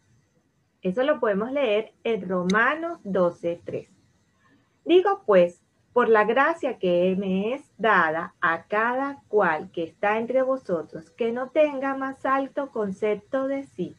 Eso 0.82 1.04
lo 1.04 1.20
podemos 1.20 1.52
leer 1.52 1.92
en 2.02 2.26
Romanos 2.26 2.98
12.3. 3.04 3.88
Digo 4.86 5.22
pues, 5.26 5.62
por 5.92 6.08
la 6.08 6.24
gracia 6.24 6.78
que 6.78 7.16
me 7.18 7.54
es 7.54 7.62
dada 7.76 8.34
a 8.40 8.64
cada 8.64 9.22
cual 9.28 9.70
que 9.72 9.82
está 9.82 10.18
entre 10.18 10.42
vosotros, 10.42 11.10
que 11.10 11.32
no 11.32 11.50
tenga 11.50 11.96
más 11.96 12.24
alto 12.24 12.70
concepto 12.70 13.48
de 13.48 13.64
sí 13.64 13.96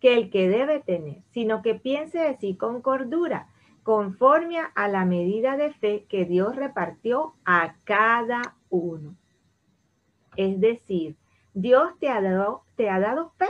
que 0.00 0.14
el 0.16 0.30
que 0.30 0.48
debe 0.48 0.80
tener, 0.80 1.22
sino 1.30 1.62
que 1.62 1.74
piense 1.74 2.18
de 2.18 2.36
sí 2.36 2.56
con 2.56 2.82
cordura, 2.82 3.48
conforme 3.82 4.58
a 4.74 4.88
la 4.88 5.04
medida 5.04 5.56
de 5.56 5.72
fe 5.72 6.06
que 6.08 6.24
Dios 6.24 6.56
repartió 6.56 7.34
a 7.44 7.76
cada 7.84 8.56
uno. 8.68 9.16
Es 10.36 10.60
decir, 10.60 11.16
Dios 11.54 11.98
te 11.98 12.08
ha 12.10 12.20
dado, 12.20 12.64
te 12.74 12.90
ha 12.90 12.98
dado 13.00 13.30
fe, 13.38 13.48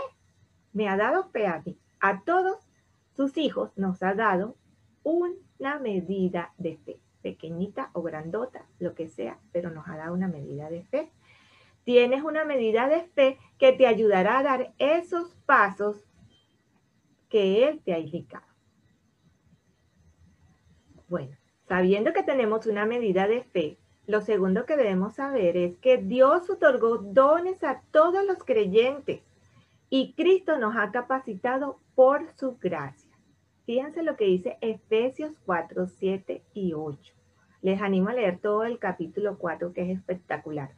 me 0.72 0.88
ha 0.88 0.96
dado 0.96 1.24
fe 1.30 1.46
a 1.46 1.62
mí, 1.64 1.76
a 2.00 2.20
todos 2.20 2.58
sus 3.14 3.36
hijos, 3.38 3.70
nos 3.76 4.02
ha 4.02 4.14
dado 4.14 4.56
una 5.02 5.78
medida 5.80 6.52
de 6.58 6.76
fe, 6.84 7.00
pequeñita 7.26 7.90
o 7.92 8.02
grandota, 8.02 8.66
lo 8.78 8.94
que 8.94 9.08
sea, 9.08 9.40
pero 9.50 9.68
nos 9.70 9.88
ha 9.88 9.96
dado 9.96 10.14
una 10.14 10.28
medida 10.28 10.70
de 10.70 10.84
fe. 10.84 11.10
Tienes 11.82 12.22
una 12.22 12.44
medida 12.44 12.86
de 12.86 13.02
fe 13.02 13.36
que 13.58 13.72
te 13.72 13.88
ayudará 13.88 14.38
a 14.38 14.42
dar 14.44 14.74
esos 14.78 15.34
pasos 15.44 15.96
que 17.28 17.66
Él 17.66 17.80
te 17.84 17.94
ha 17.94 17.98
indicado. 17.98 18.46
Bueno, 21.08 21.36
sabiendo 21.66 22.12
que 22.12 22.22
tenemos 22.22 22.64
una 22.66 22.86
medida 22.86 23.26
de 23.26 23.42
fe, 23.42 23.76
lo 24.06 24.20
segundo 24.20 24.64
que 24.64 24.76
debemos 24.76 25.14
saber 25.14 25.56
es 25.56 25.76
que 25.78 25.98
Dios 25.98 26.48
otorgó 26.48 26.98
dones 26.98 27.64
a 27.64 27.82
todos 27.90 28.24
los 28.24 28.38
creyentes 28.44 29.20
y 29.90 30.12
Cristo 30.12 30.58
nos 30.58 30.76
ha 30.76 30.92
capacitado 30.92 31.80
por 31.96 32.32
su 32.36 32.56
gracia. 32.58 33.10
Fíjense 33.64 34.04
lo 34.04 34.16
que 34.16 34.26
dice 34.26 34.58
Efesios 34.60 35.40
4, 35.44 35.88
7 35.88 36.44
y 36.54 36.72
8. 36.72 37.15
Les 37.66 37.82
animo 37.82 38.10
a 38.10 38.12
leer 38.12 38.38
todo 38.38 38.62
el 38.62 38.78
capítulo 38.78 39.38
4 39.38 39.72
que 39.72 39.82
es 39.82 39.98
espectacular. 39.98 40.70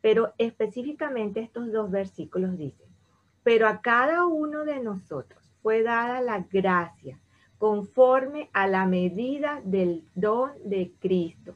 Pero 0.00 0.32
específicamente 0.36 1.38
estos 1.38 1.70
dos 1.70 1.92
versículos 1.92 2.58
dicen, 2.58 2.88
pero 3.44 3.68
a 3.68 3.80
cada 3.80 4.26
uno 4.26 4.64
de 4.64 4.80
nosotros 4.80 5.54
fue 5.62 5.84
dada 5.84 6.20
la 6.20 6.44
gracia 6.50 7.20
conforme 7.56 8.50
a 8.52 8.66
la 8.66 8.84
medida 8.84 9.60
del 9.62 10.02
don 10.16 10.50
de 10.64 10.92
Cristo, 10.98 11.54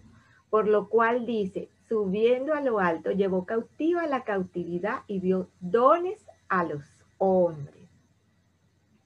por 0.49 0.69
lo 0.69 0.89
cual 0.89 1.27
dice, 1.27 1.71
subiendo 1.89 2.55
a 2.55 2.61
lo 2.61 2.79
alto, 2.79 3.11
llevó 3.11 3.47
cautiva 3.47 4.07
la 4.07 4.23
cautividad 4.23 5.03
y 5.09 5.19
dio 5.19 5.49
dones 5.59 6.25
a 6.49 6.63
los 6.63 6.85
hombres. 7.19 7.89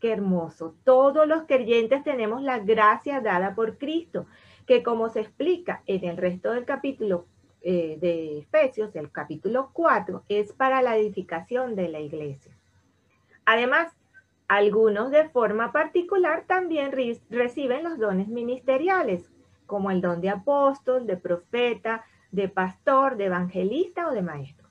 Qué 0.01 0.13
hermoso. 0.13 0.75
Todos 0.85 1.27
los 1.27 1.45
creyentes 1.45 2.05
tenemos 2.05 2.43
la 2.43 2.59
gracia 2.59 3.23
dada 3.23 3.55
por 3.55 3.79
Cristo, 3.79 4.27
que 4.67 4.83
como 4.83 5.09
se 5.09 5.21
explica 5.21 5.83
en 5.87 6.05
el 6.05 6.17
resto 6.17 6.53
del 6.53 6.65
capítulo 6.65 7.27
eh, 7.63 7.99
de 8.01 8.39
Efesios, 8.39 8.95
el 8.97 9.11
capítulo 9.11 9.71
4, 9.73 10.25
es 10.29 10.53
para 10.53 10.83
la 10.83 10.97
edificación 10.97 11.77
de 11.77 11.89
la 11.89 12.01
iglesia. 12.01 12.57
Además, 13.45 13.93
algunos 14.49 15.11
de 15.11 15.29
forma 15.29 15.73
particular 15.73 16.45
también 16.47 16.93
reciben 17.31 17.85
los 17.85 17.99
dones 17.99 18.29
ministeriales, 18.29 19.31
como 19.67 19.91
el 19.91 20.01
don 20.01 20.21
de 20.21 20.29
apóstol, 20.29 21.07
de 21.07 21.17
profeta, 21.17 22.05
de 22.33 22.49
pastor, 22.49 23.17
de 23.17 23.27
evangelista 23.27 24.09
o 24.09 24.13
de 24.13 24.23
maestro. 24.23 24.69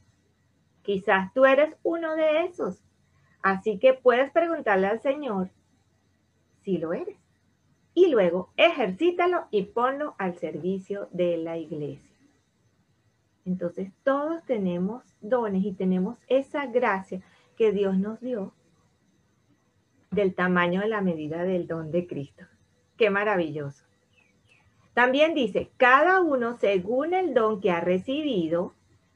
Quizás 0.83 1.33
tú 1.33 1.45
eres 1.45 1.75
uno 1.83 2.15
de 2.15 2.43
esos. 2.43 2.83
Así 3.41 3.79
que 3.79 3.93
puedes 3.93 4.31
preguntarle 4.31 4.87
al 4.87 5.01
Señor 5.01 5.49
si 6.61 6.77
lo 6.77 6.93
eres. 6.93 7.20
Y 7.93 8.07
luego 8.07 8.51
ejercítalo 8.57 9.47
y 9.51 9.63
ponlo 9.63 10.15
al 10.17 10.35
servicio 10.37 11.07
de 11.11 11.37
la 11.37 11.57
iglesia. 11.57 12.15
Entonces 13.45 13.91
todos 14.03 14.43
tenemos 14.45 15.03
dones 15.19 15.65
y 15.65 15.73
tenemos 15.73 16.17
esa 16.27 16.67
gracia 16.67 17.21
que 17.57 17.71
Dios 17.71 17.97
nos 17.97 18.19
dio 18.21 18.53
del 20.11 20.35
tamaño 20.35 20.81
de 20.81 20.89
la 20.89 21.01
medida 21.01 21.43
del 21.43 21.67
don 21.67 21.91
de 21.91 22.07
Cristo. 22.07 22.45
Qué 22.97 23.09
maravilloso. 23.09 23.85
También 24.93 25.33
dice, 25.33 25.71
cada 25.77 26.21
uno 26.21 26.53
según 26.57 27.13
el 27.13 27.33
don 27.33 27.61
que 27.61 27.71
ha 27.71 27.79
recibido, 27.79 28.73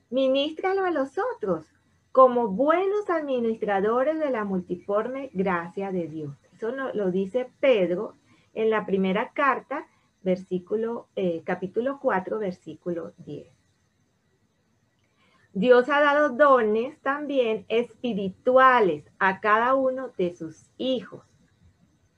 ministralo 0.10 0.86
a 0.86 0.92
los 0.92 1.18
otros 1.36 1.66
como 2.12 2.48
buenos 2.48 3.10
administradores 3.10 4.18
de 4.20 4.30
la 4.30 4.46
multiforme 4.46 5.30
gracia 5.34 5.92
de 5.92 6.08
Dios. 6.08 6.34
Eso 6.54 6.72
lo, 6.72 7.12
dice 7.12 7.50
Pedro 7.60 8.16
en 8.56 8.70
la 8.70 8.86
primera 8.86 9.32
carta, 9.34 9.88
versículo, 10.24 11.08
eh, 11.16 11.44
capítulo 11.46 12.00
4, 12.02 12.40
versículo 12.40 13.14
10. 13.18 13.48
Dios 15.54 15.88
ha 15.88 16.02
dado 16.02 16.30
dones 16.30 17.00
también 17.02 17.66
espirituales 17.70 19.06
a 19.20 19.40
cada 19.40 19.76
uno 19.76 20.10
de 20.18 20.36
sus 20.36 20.70
hijos. 20.78 21.24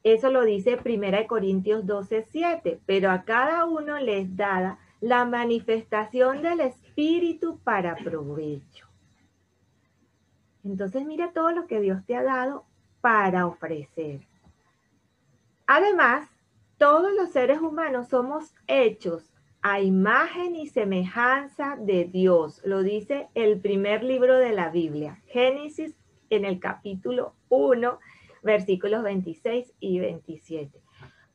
Eso 0.03 0.31
lo 0.31 0.43
dice 0.43 0.79
1 0.83 1.27
Corintios 1.27 1.85
12, 1.85 2.25
7, 2.31 2.79
pero 2.85 3.11
a 3.11 3.23
cada 3.23 3.65
uno 3.65 3.99
les 3.99 4.35
da 4.35 4.79
la 5.01 5.25
manifestación 5.25 6.41
del 6.41 6.61
Espíritu 6.61 7.59
para 7.63 7.95
provecho. 7.95 8.87
Entonces 10.63 11.05
mira 11.05 11.31
todo 11.31 11.51
lo 11.51 11.67
que 11.67 11.79
Dios 11.79 12.03
te 12.05 12.15
ha 12.15 12.23
dado 12.23 12.65
para 13.01 13.45
ofrecer. 13.45 14.21
Además, 15.67 16.29
todos 16.77 17.13
los 17.13 17.29
seres 17.29 17.61
humanos 17.61 18.07
somos 18.07 18.53
hechos 18.67 19.31
a 19.61 19.81
imagen 19.81 20.55
y 20.55 20.67
semejanza 20.67 21.77
de 21.79 22.05
Dios. 22.05 22.61
Lo 22.63 22.81
dice 22.81 23.29
el 23.35 23.59
primer 23.59 24.03
libro 24.03 24.37
de 24.37 24.53
la 24.53 24.69
Biblia, 24.69 25.21
Génesis 25.27 25.95
en 26.29 26.45
el 26.45 26.59
capítulo 26.59 27.35
1, 27.49 27.99
versículos 28.43 29.03
26 29.03 29.73
y 29.79 29.99
27. 29.99 30.81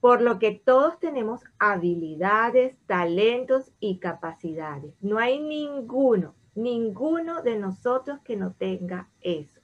Por 0.00 0.20
lo 0.20 0.40
que 0.40 0.50
todos 0.50 0.98
tenemos 0.98 1.42
habilidades, 1.58 2.76
talentos 2.86 3.70
y 3.78 3.98
capacidades. 3.98 4.94
No 5.00 5.18
hay 5.18 5.38
ninguno 5.38 6.34
ninguno 6.54 7.42
de 7.42 7.58
nosotros 7.58 8.20
que 8.20 8.36
no 8.36 8.52
tenga 8.52 9.08
eso. 9.20 9.60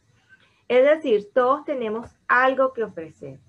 Es 0.69 0.85
decir, 0.85 1.31
todos 1.33 1.65
tenemos 1.65 2.11
algo 2.27 2.73
que 2.73 2.85
ofrecer. 2.85 3.41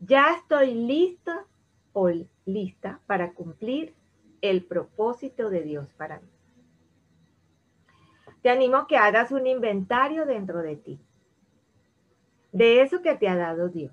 Ya 0.00 0.34
estoy 0.34 0.74
lista 0.74 1.44
o 1.92 2.10
lista 2.46 3.00
para 3.06 3.32
cumplir 3.32 3.94
el 4.40 4.64
propósito 4.64 5.50
de 5.50 5.62
Dios 5.62 5.88
para 5.96 6.20
mí. 6.20 6.28
Te 8.42 8.48
animo 8.48 8.76
a 8.76 8.86
que 8.86 8.96
hagas 8.96 9.30
un 9.30 9.46
inventario 9.46 10.24
dentro 10.24 10.62
de 10.62 10.76
ti, 10.76 11.00
de 12.52 12.80
eso 12.80 13.02
que 13.02 13.14
te 13.14 13.28
ha 13.28 13.36
dado 13.36 13.68
Dios. 13.68 13.92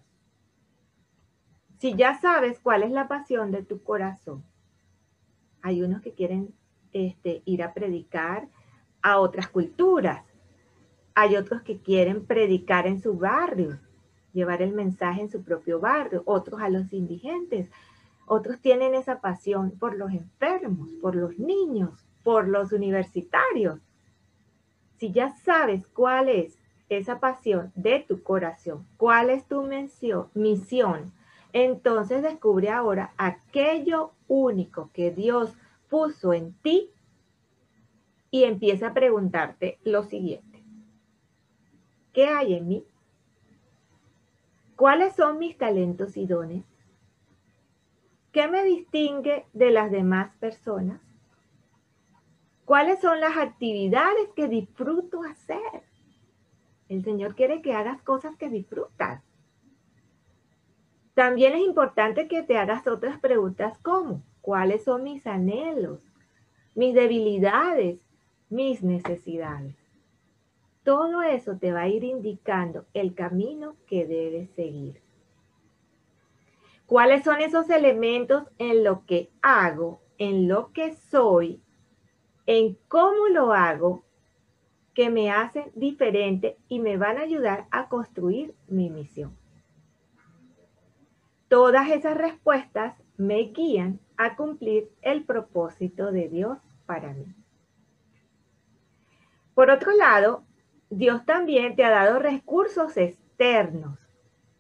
Si 1.80 1.94
ya 1.94 2.20
sabes 2.20 2.60
cuál 2.60 2.84
es 2.84 2.92
la 2.92 3.08
pasión 3.08 3.52
de 3.52 3.64
tu 3.64 3.84
corazón, 3.84 4.44
hay 5.62 5.84
unos 5.84 6.02
que 6.02 6.14
quieren 6.14 6.56
este, 6.94 7.42
ir 7.46 7.62
a 7.62 7.74
predicar 7.74 8.48
a 9.02 9.20
otras 9.20 9.50
culturas. 9.50 10.24
Hay 11.14 11.36
otros 11.36 11.62
que 11.64 11.80
quieren 11.80 12.26
predicar 12.26 12.88
en 12.88 13.00
su 13.02 13.18
barrio, 13.18 13.80
llevar 14.38 14.62
el 14.62 14.72
mensaje 14.72 15.22
en 15.22 15.30
su 15.30 15.42
propio 15.42 15.80
barrio, 15.80 16.22
otros 16.26 16.62
a 16.62 16.70
los 16.70 16.94
indigentes. 16.94 17.70
Otros 18.28 18.60
tienen 18.60 18.94
esa 18.94 19.20
pasión 19.20 19.72
por 19.72 19.98
los 19.98 20.12
enfermos, 20.12 20.90
por 21.02 21.16
los 21.16 21.40
niños, 21.40 22.06
por 22.24 22.48
los 22.48 22.72
universitarios. 22.72 23.80
Si 24.98 25.12
ya 25.12 25.36
sabes 25.44 25.88
cuál 25.88 26.30
es 26.30 26.58
esa 26.88 27.20
pasión 27.20 27.72
de 27.76 28.06
tu 28.08 28.22
corazón, 28.22 28.86
cuál 28.98 29.32
es 29.32 29.46
tu 29.46 29.68
misión, 30.34 31.12
entonces 31.52 32.22
descubre 32.22 32.70
ahora 32.70 33.14
aquello 33.18 34.12
único 34.28 34.92
que 34.94 35.12
Dios 35.12 35.54
puso 35.90 36.34
en 36.34 36.54
ti 36.62 36.92
y 38.30 38.44
empieza 38.44 38.88
a 38.88 38.94
preguntarte 38.94 39.80
lo 39.84 40.04
siguiente. 40.04 40.64
¿Qué 42.14 42.28
hay 42.28 42.56
en 42.56 42.68
mí? 42.68 42.84
¿Cuáles 44.78 45.16
son 45.16 45.40
mis 45.40 45.58
talentos 45.58 46.16
y 46.18 46.28
dones? 46.28 46.64
¿Qué 48.32 48.48
me 48.48 48.64
distingue 48.64 49.48
de 49.54 49.72
las 49.72 49.90
demás 49.90 50.36
personas? 50.36 51.02
¿Cuáles 52.64 53.00
son 53.00 53.20
las 53.20 53.38
actividades 53.38 54.30
que 54.36 54.48
disfruto 54.48 55.24
hacer? 55.24 55.84
El 56.90 57.04
Señor 57.04 57.34
quiere 57.34 57.64
que 57.64 57.74
hagas 57.74 58.04
cosas 58.04 58.36
que 58.38 58.50
disfrutas. 58.50 59.24
También 61.16 61.54
es 61.54 61.62
importante 61.62 62.28
que 62.28 62.44
te 62.44 62.60
hagas 62.60 62.86
otras 62.86 63.20
preguntas 63.20 63.80
como, 63.80 64.22
¿cuáles 64.42 64.84
son 64.84 65.02
mis 65.02 65.26
anhelos, 65.26 66.04
mis 66.76 66.94
debilidades, 66.94 68.00
mis 68.50 68.84
necesidades. 68.84 69.76
Todo 70.88 71.22
eso 71.22 71.58
te 71.58 71.74
va 71.74 71.82
a 71.82 71.88
ir 71.90 72.06
indicando 72.06 72.86
el 72.94 73.14
camino 73.14 73.76
que 73.88 74.08
debes 74.08 74.50
seguir. 74.52 75.02
¿Cuáles 76.86 77.26
son 77.26 77.42
esos 77.42 77.70
elementos 77.70 78.46
en 78.58 78.86
lo 78.86 79.06
que 79.06 79.30
hago, 79.42 80.02
en 80.18 80.48
lo 80.48 80.72
que 80.72 80.94
soy, 80.94 81.62
en 82.46 82.78
cómo 82.88 83.28
lo 83.28 83.52
hago, 83.52 84.06
que 84.94 85.10
me 85.10 85.30
hacen 85.30 85.74
diferente 85.76 86.58
y 86.70 86.80
me 86.80 86.96
van 86.96 87.18
a 87.18 87.24
ayudar 87.24 87.68
a 87.70 87.90
construir 87.90 88.56
mi 88.70 88.90
misión? 88.90 89.38
Todas 91.50 91.90
esas 91.90 92.16
respuestas 92.16 92.96
me 93.18 93.40
guían 93.40 94.00
a 94.16 94.38
cumplir 94.38 94.90
el 95.02 95.26
propósito 95.26 96.14
de 96.14 96.30
Dios 96.30 96.60
para 96.86 97.12
mí. 97.14 97.36
Por 99.54 99.70
otro 99.70 99.92
lado, 99.92 100.47
Dios 100.90 101.26
también 101.26 101.76
te 101.76 101.84
ha 101.84 101.90
dado 101.90 102.20
recursos 102.20 102.96
externos, 102.96 104.00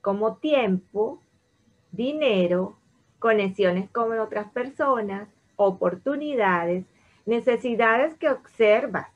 como 0.01 0.37
tiempo, 0.37 1.21
dinero, 1.91 2.77
conexiones 3.19 3.89
con 3.89 4.17
otras 4.19 4.51
personas, 4.51 5.29
oportunidades, 5.55 6.85
necesidades 7.25 8.15
que 8.15 8.29
observas, 8.29 9.07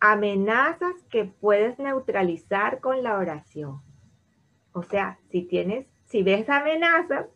amenazas 0.00 0.94
que 1.10 1.24
puedes 1.24 1.78
neutralizar 1.78 2.80
con 2.80 3.02
la 3.02 3.18
oración. 3.18 3.80
O 4.72 4.82
sea, 4.82 5.18
si 5.30 5.42
tienes, 5.42 5.86
si 6.06 6.22
ves 6.22 6.48
amenazas, 6.48 7.26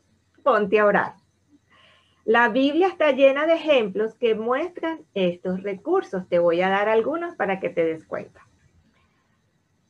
ponte 0.43 0.79
a 0.79 0.87
orar. 0.87 1.15
La 2.25 2.49
Biblia 2.49 2.89
está 2.89 3.13
llena 3.13 3.47
de 3.47 3.55
ejemplos 3.55 4.15
que 4.15 4.35
muestran 4.35 5.01
estos 5.15 5.63
recursos. 5.63 6.29
Te 6.29 6.39
voy 6.39 6.61
a 6.61 6.69
dar 6.69 6.89
algunos 6.89 7.35
para 7.37 7.59
que 7.61 7.71
te 7.71 7.85
des 7.85 8.05
cuenta. 8.05 8.48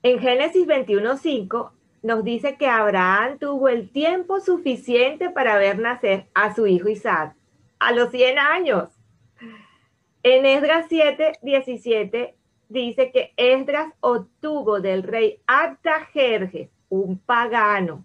En 0.02 0.20
Génesis 0.20 0.66
21.5 0.66 1.72
nos 2.02 2.22
dice 2.22 2.56
que 2.56 2.66
Abraham 2.66 3.38
tuvo 3.38 3.68
el 3.68 3.90
tiempo 3.90 4.38
suficiente 4.40 5.30
para 5.30 5.58
ver 5.58 5.78
nacer 5.78 6.26
a 6.34 6.54
su 6.54 6.66
hijo 6.66 6.88
Isaac 6.88 7.34
a 7.80 7.92
los 7.92 8.10
100 8.10 8.38
años. 8.38 8.90
En 10.22 10.46
Esdras 10.46 10.88
7.17 10.88 12.34
dice 12.68 13.10
que 13.10 13.32
Esdras 13.36 13.92
obtuvo 14.00 14.80
del 14.80 15.02
rey 15.02 15.40
Artajerjes, 15.46 16.70
un 16.88 17.18
pagano, 17.18 18.04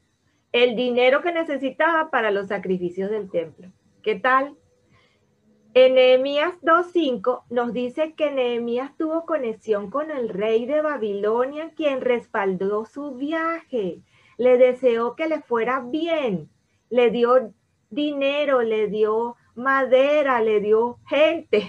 el 0.52 0.76
dinero 0.76 1.22
que 1.22 1.32
necesitaba 1.32 2.10
para 2.10 2.32
los 2.32 2.48
sacrificios 2.48 3.12
del 3.12 3.30
templo. 3.30 3.70
¿Qué 4.02 4.16
tal? 4.16 4.56
En 5.76 5.96
Nehemías 5.96 6.54
2.5 6.62 7.46
nos 7.50 7.74
dice 7.74 8.14
que 8.14 8.30
Nehemías 8.30 8.96
tuvo 8.96 9.26
conexión 9.26 9.90
con 9.90 10.12
el 10.12 10.30
rey 10.30 10.68
de 10.68 10.82
Babilonia, 10.82 11.72
quien 11.76 12.02
respaldó 12.02 12.86
su 12.86 13.16
viaje, 13.16 14.04
le 14.38 14.60
deseó 14.60 15.16
que 15.16 15.28
le 15.28 15.42
fuera 15.42 15.80
bien, 15.80 16.52
le 16.92 17.10
dio 17.10 17.52
dinero, 17.90 18.62
le 18.62 18.88
dio 18.88 19.36
madera, 19.56 20.42
le 20.42 20.60
dio 20.60 21.00
gente. 21.08 21.66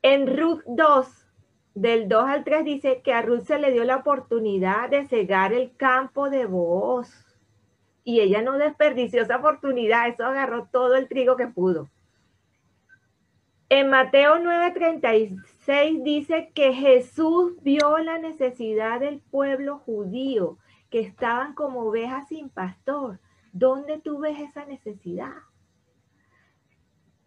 En 0.00 0.34
Ruth 0.34 0.62
2, 0.66 1.06
del 1.74 2.08
2 2.08 2.24
al 2.24 2.42
3 2.42 2.64
dice 2.64 3.02
que 3.02 3.12
a 3.12 3.20
Ruth 3.20 3.42
se 3.42 3.58
le 3.58 3.70
dio 3.70 3.84
la 3.84 3.96
oportunidad 3.96 4.88
de 4.88 5.06
cegar 5.06 5.52
el 5.52 5.76
campo 5.76 6.30
de 6.30 6.46
Boaz. 6.46 7.36
Y 8.02 8.20
ella 8.20 8.40
no 8.40 8.56
desperdició 8.56 9.20
esa 9.20 9.36
oportunidad, 9.36 10.08
eso 10.08 10.24
agarró 10.24 10.68
todo 10.72 10.94
el 10.96 11.06
trigo 11.06 11.36
que 11.36 11.48
pudo. 11.48 11.90
En 13.70 13.90
Mateo 13.90 14.38
9:36 14.38 16.02
dice 16.02 16.50
que 16.54 16.72
Jesús 16.72 17.52
vio 17.60 17.98
la 17.98 18.18
necesidad 18.18 19.00
del 19.00 19.20
pueblo 19.20 19.78
judío, 19.80 20.56
que 20.88 21.00
estaban 21.00 21.54
como 21.54 21.80
ovejas 21.80 22.28
sin 22.28 22.48
pastor. 22.48 23.20
¿Dónde 23.52 23.98
tú 23.98 24.20
ves 24.20 24.38
esa 24.40 24.64
necesidad? 24.64 25.34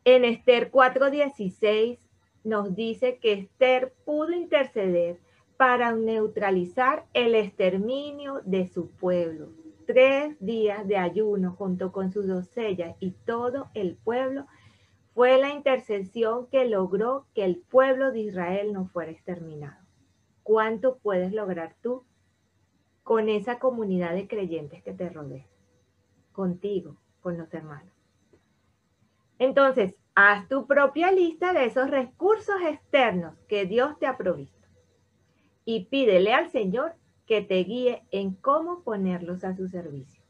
En 0.04 0.26
Esther 0.26 0.72
4:16 0.72 2.00
nos 2.44 2.76
dice 2.76 3.20
que 3.20 3.34
Esther 3.34 3.94
pudo 4.04 4.32
interceder 4.32 5.20
para 5.58 5.92
neutralizar 5.92 7.06
el 7.14 7.36
exterminio 7.36 8.42
de 8.46 8.68
su 8.68 8.90
pueblo. 8.90 9.50
Tres 9.86 10.36
días 10.40 10.88
de 10.88 10.98
ayuno 10.98 11.52
junto 11.52 11.92
con 11.92 12.12
sus 12.12 12.26
doncellas 12.26 12.96
y 13.00 13.12
todo 13.12 13.70
el 13.76 13.96
pueblo 13.96 14.48
fue 15.14 15.38
la 15.38 15.50
intercesión 15.50 16.48
que 16.48 16.66
logró 16.66 17.28
que 17.34 17.44
el 17.44 17.58
pueblo 17.58 18.12
de 18.12 18.20
Israel 18.20 18.74
no 18.74 18.88
fuera 18.88 19.12
exterminado. 19.12 19.86
¿Cuánto 20.44 20.98
puedes 20.98 21.34
lograr 21.34 21.76
tú 21.82 22.06
con 23.04 23.30
esa 23.30 23.60
comunidad 23.60 24.14
de 24.14 24.28
creyentes 24.28 24.82
que 24.84 24.94
te 24.94 25.10
rodea? 25.10 25.46
Contigo, 26.32 26.96
con 27.22 27.38
los 27.38 27.54
hermanos. 27.54 27.94
Entonces, 29.38 29.96
haz 30.16 30.48
tu 30.48 30.66
propia 30.66 31.12
lista 31.12 31.54
de 31.54 31.66
esos 31.66 31.90
recursos 31.90 32.62
externos 32.68 33.38
que 33.48 33.66
Dios 33.66 33.98
te 34.00 34.08
ha 34.08 34.18
provisto 34.18 34.68
y 35.66 35.86
pídele 35.86 36.34
al 36.34 36.50
Señor 36.50 36.96
que 37.26 37.42
te 37.42 37.64
guíe 37.64 38.04
en 38.12 38.34
cómo 38.36 38.84
ponerlos 38.84 39.44
a 39.44 39.56
su 39.56 39.68
servicio, 39.68 40.24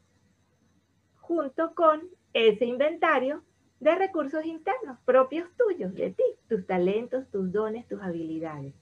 junto 1.20 1.74
con 1.74 2.02
ese 2.32 2.64
inventario 2.64 3.42
de 3.82 3.96
recursos 3.96 4.44
internos 4.44 4.96
propios 5.04 5.48
tuyos, 5.56 5.92
de 5.94 6.12
ti, 6.12 6.22
tus 6.48 6.64
talentos, 6.64 7.28
tus 7.32 7.50
dones, 7.50 7.84
tus 7.88 8.00
habilidades. 8.00 8.74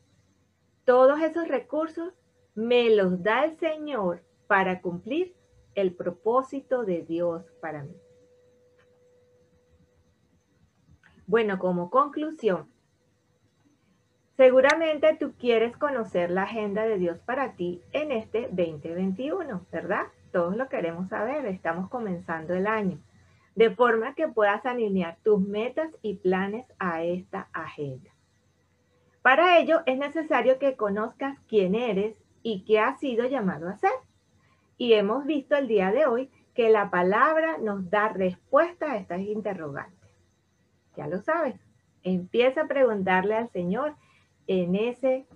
Todos 0.85 1.23
esos 1.23 1.49
recursos 1.49 2.13
me 2.55 2.95
los 2.95 3.23
da 3.23 3.47
el 3.47 3.57
Señor 3.59 4.23
para 4.47 4.83
cumplir 4.83 5.35
el 5.75 5.95
propósito 5.95 6.85
de 6.85 7.01
Dios 7.01 7.43
para 7.63 7.83
mí. 7.83 7.97
Bueno, 11.27 11.59
como 11.59 11.89
conclusión, 11.89 12.69
seguramente 14.37 15.17
tú 15.19 15.33
quieres 15.39 15.75
conocer 15.79 16.31
la 16.31 16.43
agenda 16.43 16.85
de 16.85 16.99
Dios 16.99 17.19
para 17.21 17.55
ti 17.55 17.81
en 17.93 18.13
este 18.13 18.49
2021, 18.49 19.65
¿verdad? 19.73 20.09
Todos 20.31 20.59
lo 20.59 20.69
queremos 20.69 21.09
saber, 21.09 21.47
estamos 21.47 21.89
comenzando 21.89 22.53
el 22.53 22.67
año 22.67 22.99
de 23.55 23.71
forma 23.71 24.15
que 24.15 24.29
puedas 24.29 24.65
alinear 24.65 25.19
tus 25.23 25.41
metas 25.41 25.91
y 26.03 26.15
planes 26.15 26.67
a 26.79 27.03
esta 27.03 27.49
agenda. 27.53 28.11
Para 29.23 29.59
ello 29.59 29.83
es 29.87 29.99
necesario 29.99 30.59
que 30.59 30.77
conozcas 30.77 31.39
quién 31.47 31.75
eres 31.75 32.17
y 32.43 32.65
qué 32.65 32.79
has 32.81 32.99
sido 33.01 33.27
llamado 33.27 33.69
a 33.69 33.77
ser. 33.77 33.91
Y 34.79 34.95
hemos 34.95 35.27
visto 35.27 35.57
el 35.57 35.69
día 35.69 35.93
de 35.93 36.07
hoy 36.07 36.31
que 36.55 36.71
la 36.71 36.91
palabra 36.91 37.59
nos 37.59 37.91
da 37.91 38.09
respuesta 38.09 38.93
a 38.93 38.97
estas 38.97 39.21
interrogantes. 39.21 40.11
Ya 40.97 41.07
lo 41.07 41.21
sabes, 41.21 41.57
empieza 42.03 42.63
a 42.63 42.69
preguntarle 42.69 43.35
al 43.35 43.51
Señor 43.51 43.95
en, 44.47 44.75
ese, 44.75 45.27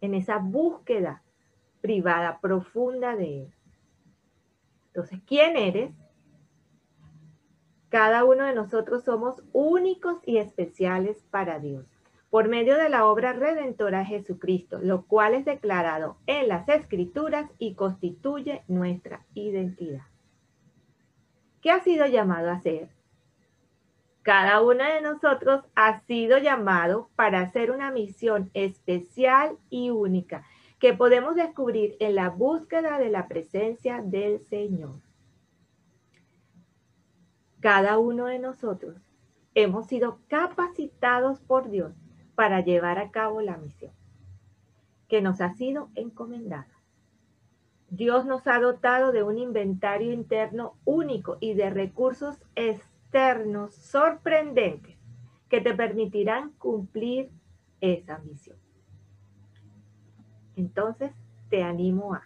en 0.00 0.14
esa 0.14 0.38
búsqueda 0.38 1.22
privada, 1.80 2.38
profunda 2.40 3.16
de 3.16 3.42
Él. 3.42 3.54
Entonces, 4.88 5.20
¿quién 5.26 5.56
eres? 5.56 5.90
Cada 7.92 8.24
uno 8.24 8.44
de 8.44 8.54
nosotros 8.54 9.04
somos 9.04 9.42
únicos 9.52 10.16
y 10.24 10.38
especiales 10.38 11.22
para 11.30 11.58
Dios 11.58 11.84
por 12.30 12.48
medio 12.48 12.78
de 12.78 12.88
la 12.88 13.04
obra 13.04 13.34
redentora 13.34 13.98
de 13.98 14.04
Jesucristo, 14.06 14.78
lo 14.82 15.04
cual 15.04 15.34
es 15.34 15.44
declarado 15.44 16.16
en 16.26 16.48
las 16.48 16.66
Escrituras 16.70 17.50
y 17.58 17.74
constituye 17.74 18.62
nuestra 18.66 19.26
identidad. 19.34 20.06
¿Qué 21.60 21.70
ha 21.70 21.80
sido 21.80 22.06
llamado 22.06 22.50
a 22.50 22.60
ser? 22.60 22.88
Cada 24.22 24.62
uno 24.62 24.84
de 24.84 25.02
nosotros 25.02 25.62
ha 25.74 26.00
sido 26.06 26.38
llamado 26.38 27.10
para 27.14 27.40
hacer 27.40 27.70
una 27.70 27.90
misión 27.90 28.50
especial 28.54 29.58
y 29.68 29.90
única 29.90 30.46
que 30.78 30.94
podemos 30.94 31.34
descubrir 31.34 31.98
en 32.00 32.14
la 32.14 32.30
búsqueda 32.30 32.98
de 32.98 33.10
la 33.10 33.28
presencia 33.28 34.00
del 34.00 34.40
Señor. 34.40 35.11
Cada 37.62 37.96
uno 37.96 38.26
de 38.26 38.40
nosotros 38.40 38.96
hemos 39.54 39.86
sido 39.86 40.18
capacitados 40.26 41.38
por 41.38 41.70
Dios 41.70 41.94
para 42.34 42.60
llevar 42.60 42.98
a 42.98 43.12
cabo 43.12 43.40
la 43.40 43.56
misión 43.56 43.92
que 45.08 45.22
nos 45.22 45.40
ha 45.40 45.54
sido 45.54 45.88
encomendada. 45.94 46.72
Dios 47.88 48.26
nos 48.26 48.46
ha 48.48 48.58
dotado 48.58 49.12
de 49.12 49.22
un 49.22 49.38
inventario 49.38 50.12
interno 50.12 50.74
único 50.84 51.36
y 51.38 51.54
de 51.54 51.70
recursos 51.70 52.36
externos 52.56 53.74
sorprendentes 53.74 54.98
que 55.48 55.60
te 55.60 55.72
permitirán 55.72 56.50
cumplir 56.58 57.30
esa 57.80 58.18
misión. 58.18 58.56
Entonces, 60.56 61.12
te 61.48 61.62
animo 61.62 62.14
a 62.14 62.22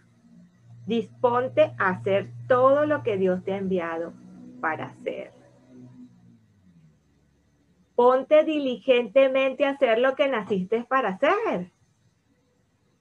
disponte 0.87 1.75
a 1.77 1.89
hacer 1.89 2.31
todo 2.47 2.85
lo 2.85 3.03
que 3.03 3.17
Dios 3.17 3.43
te 3.43 3.53
ha 3.53 3.57
enviado 3.57 4.13
para 4.59 4.85
hacer. 4.85 5.31
Ponte 7.95 8.43
diligentemente 8.43 9.65
a 9.65 9.71
hacer 9.71 9.99
lo 9.99 10.15
que 10.15 10.27
naciste 10.27 10.83
para 10.83 11.09
hacer. 11.09 11.71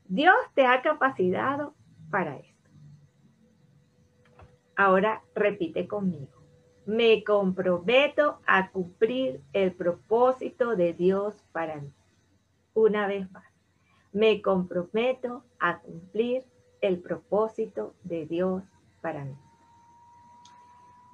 Dios 0.09 0.37
te 0.55 0.64
ha 0.66 0.81
capacitado 0.83 1.75
para 2.11 2.37
esto. 2.37 2.71
Ahora 4.77 5.23
repite 5.35 5.87
conmigo. 5.87 6.37
Me 6.87 7.25
comprometo 7.25 8.40
a 8.47 8.71
cumplir 8.71 9.42
el 9.53 9.73
propósito 9.73 10.77
de 10.77 10.92
Dios 10.92 11.35
para 11.53 11.77
mí. 11.81 11.92
Una 12.75 13.07
vez 13.07 13.31
más. 13.33 13.45
Me 14.12 14.40
comprometo 14.40 15.45
a 15.59 15.81
cumplir 15.81 16.45
el 16.81 17.01
propósito 17.01 17.95
de 18.05 18.27
Dios 18.27 18.62
para 19.01 19.25
mí. 19.25 19.37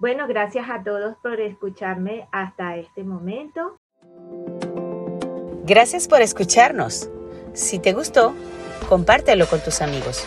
Bueno, 0.03 0.27
gracias 0.27 0.69
a 0.69 0.83
todos 0.83 1.15
por 1.23 1.41
escucharme 1.41 2.27
hasta 2.33 2.77
este 2.77 3.05
momento. 3.05 3.79
Gracias 5.65 6.09
por 6.09 6.21
escucharnos. 6.21 7.09
Si 7.53 7.79
te 7.79 7.93
gustó, 7.93 8.35
compártelo 8.89 9.47
con 9.47 9.61
tus 9.61 9.81
amigos. 9.81 10.27